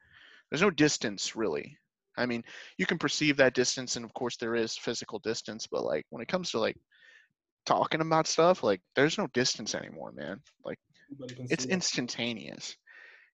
[0.50, 1.78] there's no distance really
[2.18, 2.44] I mean,
[2.78, 6.22] you can perceive that distance, and of course there is physical distance, but like when
[6.22, 6.78] it comes to like
[7.66, 10.40] talking about stuff, like there's no distance anymore, man.
[10.64, 10.80] Like
[11.50, 12.76] it's instantaneous.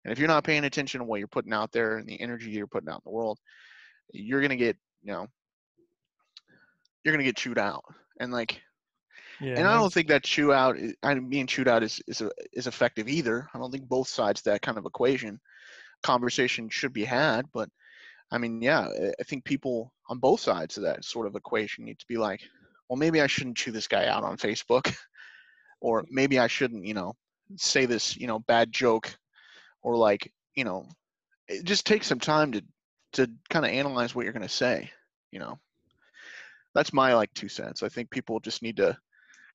[0.03, 2.49] And if you're not paying attention to what you're putting out there and the energy
[2.49, 3.37] you're putting out in the world,
[4.13, 5.27] you're gonna get, you know,
[7.03, 7.83] you're gonna get chewed out.
[8.19, 8.61] And like,
[9.39, 12.01] Yeah, and I don't think that chew out, i- I mean, being chewed out is
[12.07, 13.49] is uh, is effective either.
[13.53, 15.39] I don't think both sides of that kind of equation
[16.03, 17.69] conversation should be had, but
[18.31, 21.85] I mean, yeah, I- I think people on both sides of that sort of equation
[21.85, 22.41] need to be like,
[22.87, 24.83] well, maybe I shouldn't chew this guy out on Facebook,
[25.81, 27.15] or maybe I shouldn't, you know,
[27.57, 29.15] say this, you know, bad joke,
[29.81, 30.87] or like, you know,
[31.47, 32.63] it just takes some time to
[33.13, 34.89] to kind of analyze what you're going to say,
[35.31, 35.59] you know.
[36.73, 37.83] That's my like two cents.
[37.83, 38.97] I think people just need to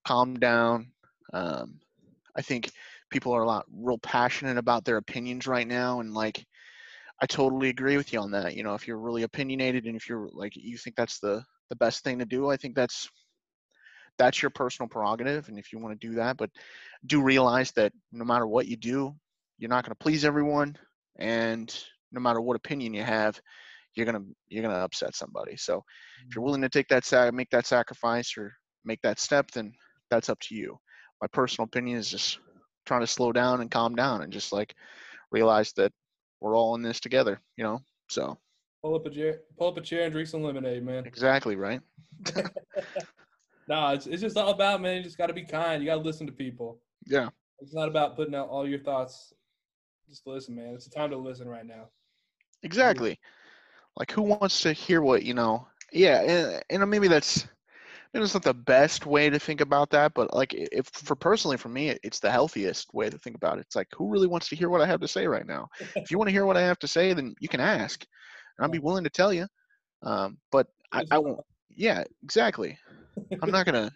[0.06, 0.92] calm down.
[1.32, 1.80] Um,
[2.36, 2.70] I think
[3.10, 6.44] people are a lot real passionate about their opinions right now, and like
[7.22, 8.54] I totally agree with you on that.
[8.54, 11.76] You know, if you're really opinionated and if you're like you think that's the the
[11.76, 13.08] best thing to do, I think that's
[14.18, 16.50] that's your personal prerogative and if you want to do that, but
[17.06, 19.14] do realize that no matter what you do,
[19.58, 20.76] you're not going to please everyone
[21.16, 21.74] and
[22.12, 23.40] no matter what opinion you have,
[23.94, 25.56] you're going to you're to upset somebody.
[25.56, 26.44] So, if you're mm-hmm.
[26.44, 28.52] willing to take that sac- make that sacrifice or
[28.84, 29.72] make that step, then
[30.10, 30.76] that's up to you.
[31.20, 32.38] My personal opinion is just
[32.84, 34.74] trying to slow down and calm down and just like
[35.32, 35.92] realize that
[36.40, 37.80] we're all in this together, you know?
[38.08, 38.38] So,
[38.82, 41.06] Pull up a chair, pull up a chair and drink some lemonade, man.
[41.06, 41.80] exactly, right?
[43.68, 44.98] No, it's it's just all about man.
[44.98, 45.82] You just got to be kind.
[45.82, 46.80] You got to listen to people.
[47.04, 47.28] Yeah.
[47.58, 49.32] It's not about putting out all your thoughts.
[50.08, 50.74] Just listen, man.
[50.74, 51.88] It's the time to listen right now.
[52.62, 53.18] Exactly.
[53.96, 55.66] Like who wants to hear what, you know?
[55.92, 57.46] Yeah, and, and maybe that's
[58.12, 61.56] maybe it's not the best way to think about that, but like if for personally
[61.56, 63.62] for me, it's the healthiest way to think about it.
[63.62, 65.68] It's like who really wants to hear what I have to say right now?
[65.96, 68.04] if you want to hear what I have to say, then you can ask,
[68.58, 69.46] and I'll be willing to tell you.
[70.02, 71.40] Um, but I, I won't.
[71.74, 72.78] Yeah, exactly.
[73.42, 73.90] I'm not gonna.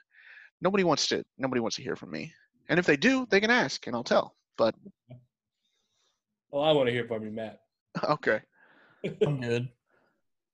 [0.60, 1.24] Nobody wants to.
[1.38, 2.32] Nobody wants to hear from me.
[2.68, 4.36] And if they do, they can ask, and I'll tell.
[4.56, 4.74] But
[6.50, 7.60] Well, I want to hear from you, Matt.
[8.04, 8.40] okay,
[9.26, 9.68] I'm good.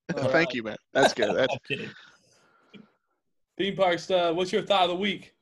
[0.12, 0.54] Thank right.
[0.54, 0.76] you, man.
[0.92, 1.34] That's good.
[1.34, 1.90] That's I'm kidding.
[3.58, 4.10] Theme parks.
[4.10, 5.34] Uh, what's your thought of the week?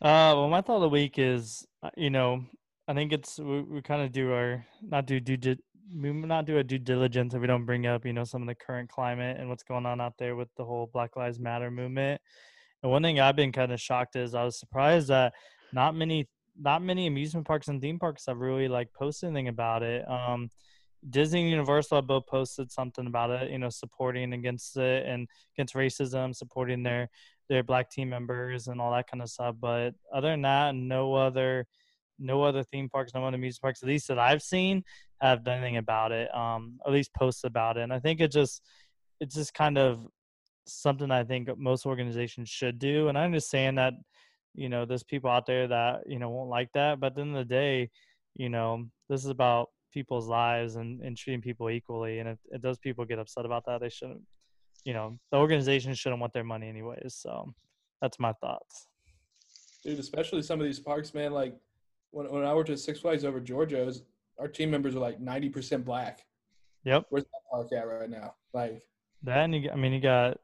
[0.00, 2.44] Uh, well, my thought of the week is, uh, you know,
[2.88, 5.58] I think it's we, we kind of do our not do due di-
[5.94, 8.48] we not do a due diligence if we don't bring up you know some of
[8.48, 11.70] the current climate and what's going on out there with the whole Black Lives Matter
[11.70, 12.20] movement.
[12.82, 15.32] And one thing I've been kind of shocked is I was surprised that
[15.72, 16.28] not many
[16.58, 20.08] not many amusement parks and theme parks have really like posted anything about it.
[20.08, 20.50] Um,
[21.08, 25.26] Disney Universal have both posted something about it, you know, supporting against it and
[25.56, 27.08] against racism, supporting their
[27.48, 29.56] their black team members and all that kind of stuff.
[29.60, 31.66] But other than that, no other
[32.18, 34.84] no other theme parks, no other amusement parks, at least that I've seen,
[35.20, 36.32] have done anything about it.
[36.34, 37.82] Um, at least posts about it.
[37.82, 38.62] And I think it just
[39.20, 40.06] it's just kind of
[40.66, 43.08] something I think most organizations should do.
[43.08, 43.94] And I understand that,
[44.54, 47.00] you know, there's people out there that, you know, won't like that.
[47.00, 47.90] But at the end of the day,
[48.34, 52.18] you know, this is about people's lives and, and treating people equally.
[52.18, 54.22] And if it does people get upset about that, they shouldn't,
[54.84, 57.14] you know, the organization shouldn't want their money anyways.
[57.14, 57.52] So
[58.00, 58.88] that's my thoughts.
[59.84, 61.32] Dude, especially some of these parks, man.
[61.32, 61.56] Like
[62.10, 64.02] when, when I worked at Six Flags over Georgia's,
[64.38, 66.24] our team members are like 90% black.
[66.84, 67.06] Yep.
[67.10, 68.34] Where's that park at right now?
[68.52, 68.82] Like
[69.22, 70.38] that, and you, I mean, you got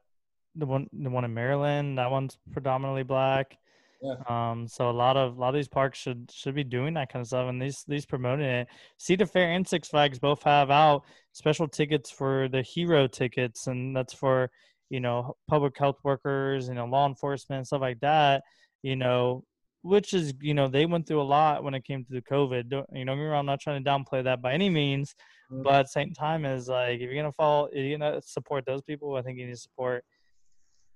[0.55, 1.97] the one, the one in Maryland.
[1.97, 3.57] That one's predominantly black.
[4.01, 4.15] Yeah.
[4.29, 7.11] Um, so a lot of a lot of these parks should should be doing that
[7.11, 8.67] kind of stuff, and these these promoting it.
[8.97, 13.95] Cedar Fair and Six Flags both have out special tickets for the hero tickets, and
[13.95, 14.49] that's for
[14.89, 18.43] you know public health workers, you know law enforcement, stuff like that.
[18.83, 19.43] You know,
[19.81, 22.69] which is you know they went through a lot when it came to the COVID.
[22.69, 25.13] Don't, you know, I'm not trying to downplay that by any means,
[25.51, 25.63] Mhm.
[25.63, 28.65] but at the same time, is like if you're gonna follow, if you're gonna support
[28.65, 30.05] those people, I think you need to support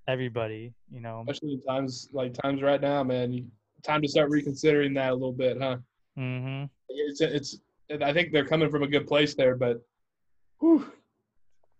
[0.08, 0.74] everybody.
[0.92, 1.24] You know.
[1.28, 3.50] especially times like times right now, man.
[3.84, 5.78] Time to start reconsidering that a little bit, huh?
[6.18, 6.66] Mm-hmm.
[6.90, 7.58] It's it's.
[8.02, 9.82] I think they're coming from a good place there, but
[10.60, 10.90] whew,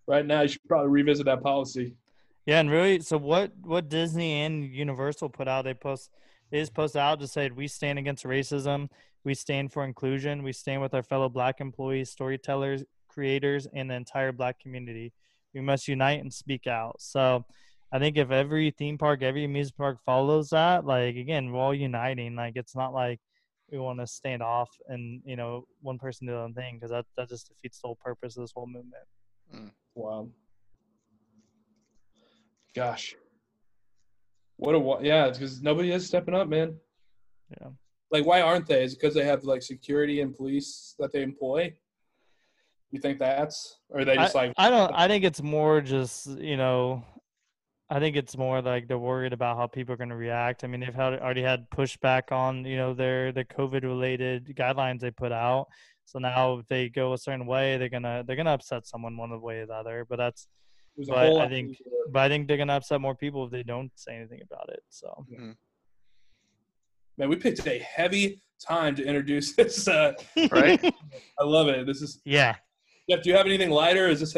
[0.06, 1.96] right now you should probably revisit that policy.
[2.46, 3.54] Yeah, and really, so what?
[3.62, 5.64] What Disney and Universal put out?
[5.64, 6.10] They post
[6.54, 8.90] just posted out to say we stand against racism,
[9.24, 13.96] we stand for inclusion, we stand with our fellow Black employees, storytellers, creators, and the
[13.96, 15.14] entire Black community.
[15.54, 16.96] We must unite and speak out.
[17.00, 17.46] So,
[17.94, 21.76] I think if every theme park, every amusement park follows that, like again, we're all
[21.76, 22.36] uniting.
[22.36, 23.20] Like it's not like
[23.72, 26.90] we want to stand off and you know one person do their own thing because
[26.90, 29.04] that that just defeats the whole purpose of this whole movement.
[29.56, 29.72] Mm.
[29.94, 30.28] Wow.
[32.76, 33.16] Gosh.
[34.58, 36.76] What a wa- yeah, because nobody is stepping up, man.
[37.62, 37.68] Yeah.
[38.12, 38.84] Like, why aren't they?
[38.84, 41.74] Is it because they have like security and police that they employ?
[42.92, 44.92] You think that's, or are they just like, I don't.
[44.94, 47.04] I think it's more just you know,
[47.96, 50.64] I think it's more like they're worried about how people are going to react.
[50.64, 55.00] I mean, they've had already had pushback on you know their their COVID related guidelines
[55.02, 55.68] they put out.
[56.06, 59.40] So now if they go a certain way, they're gonna they're gonna upset someone one
[59.42, 60.06] way or the other.
[60.10, 60.48] But that's
[61.08, 63.92] but I think- of- but I think they're gonna upset more people if they don't
[63.96, 64.82] say anything about it.
[64.90, 65.26] So
[67.18, 69.88] man, we picked a heavy time to introduce this.
[69.88, 70.14] Uh,
[70.52, 70.84] Right?
[71.40, 71.86] I love it.
[71.86, 72.56] This is yeah,
[73.10, 73.22] Jeff.
[73.24, 74.06] Do you have anything lighter?
[74.08, 74.36] Or is this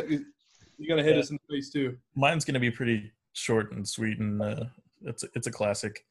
[0.77, 1.21] you gonna hit Yeah.
[1.21, 1.97] us in the face too?
[2.15, 4.63] Mine's gonna be pretty short and sweet, and uh,
[5.03, 6.05] it's it's a classic,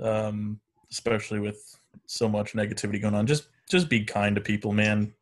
[0.00, 0.60] um,
[0.90, 3.26] especially with so much negativity going on.
[3.26, 5.14] Just just be kind to people, man.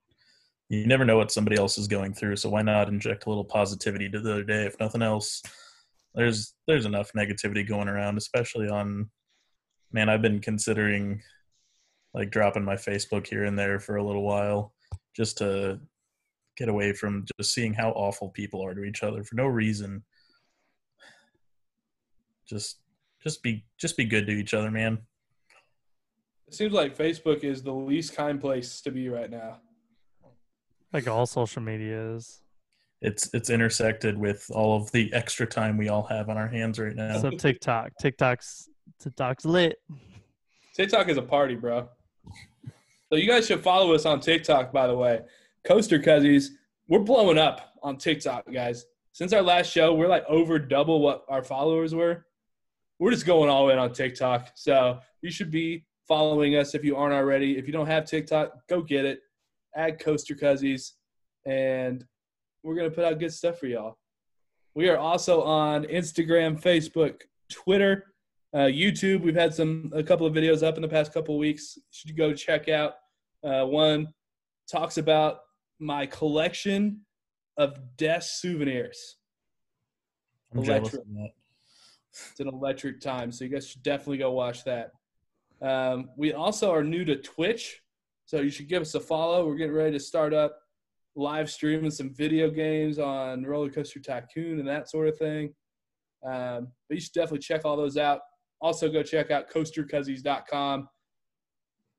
[0.69, 3.45] You never know what somebody else is going through, so why not inject a little
[3.45, 4.65] positivity to the other day?
[4.65, 5.43] If nothing else,
[6.15, 9.11] there's there's enough negativity going around, especially on.
[9.95, 11.21] Man, I've been considering
[12.15, 14.73] like dropping my Facebook here and there for a little while,
[15.15, 15.81] just to
[16.57, 20.03] get away from just seeing how awful people are to each other for no reason
[22.53, 22.79] just
[23.23, 24.99] just be just be good to each other man
[26.47, 29.61] It seems like Facebook is the least kind place to be right now.
[30.93, 32.43] like all social media is.
[33.01, 36.79] it's it's intersected with all of the extra time we all have on our hands
[36.79, 38.69] right now So TikTok, TikTok's
[39.01, 39.77] TikTok's lit.
[40.77, 41.89] TikTok is a party, bro.
[43.09, 45.21] So you guys should follow us on TikTok, by the way.
[45.65, 46.49] Coaster Cuzzies,
[46.89, 48.87] we're blowing up on TikTok, guys.
[49.13, 52.25] Since our last show, we're like over double what our followers were.
[53.03, 54.53] We're just going all in on TikTok.
[54.55, 57.59] So you should be following us if you aren't already.
[57.59, 59.19] If you don't have TikTok, go get it.
[59.75, 60.93] Add Coaster Cuzzies,
[61.45, 62.07] and
[62.63, 63.99] we're gonna put out good stuff for y'all.
[64.77, 68.15] We are also on Instagram, Facebook, Twitter
[68.55, 69.23] uh, YouTube.
[69.23, 71.77] We've had some a couple of videos up in the past couple of weeks.
[71.77, 72.93] You should go check out.
[73.43, 74.15] Uh, one
[74.71, 75.41] talks about
[75.81, 77.01] my collection
[77.57, 79.17] of desk souvenirs.
[80.55, 81.31] i'm jealous of that
[82.13, 84.93] It's an electric time, so you guys should definitely go watch that.
[85.61, 87.81] Um, we also are new to Twitch,
[88.27, 89.47] so you should give us a follow.
[89.47, 90.59] We're getting ready to start up
[91.15, 95.55] live streaming some video games on Roller Coaster Tycoon and that sort of thing.
[96.25, 98.21] Um, but you should definitely check all those out.
[98.61, 100.89] Also, go check out coastercuzzies.com.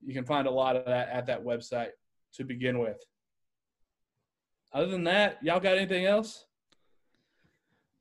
[0.01, 1.89] you can find a lot of that at that website
[2.36, 2.97] to begin with.
[4.74, 6.45] Other than that, y'all got anything else?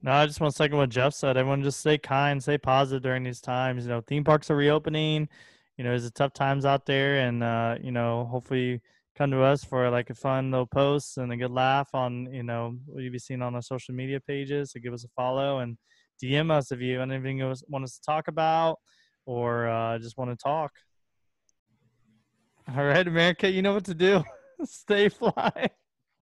[0.05, 1.37] No, I just want to second what Jeff said.
[1.37, 3.85] Everyone just stay kind, stay positive during these times.
[3.85, 5.29] You know, theme parks are reopening.
[5.77, 8.81] You know, it's a tough times out there, and uh, you know, hopefully
[9.17, 12.43] come to us for like a fun little post and a good laugh on you
[12.43, 14.73] know what you'll be seeing on our social media pages.
[14.73, 15.79] So give us a follow and
[16.23, 18.79] DM us if you have anything you want us to talk about
[19.25, 20.73] or uh, just want to talk.
[22.77, 24.23] All right, America, you know what to do.
[24.65, 25.71] stay fly.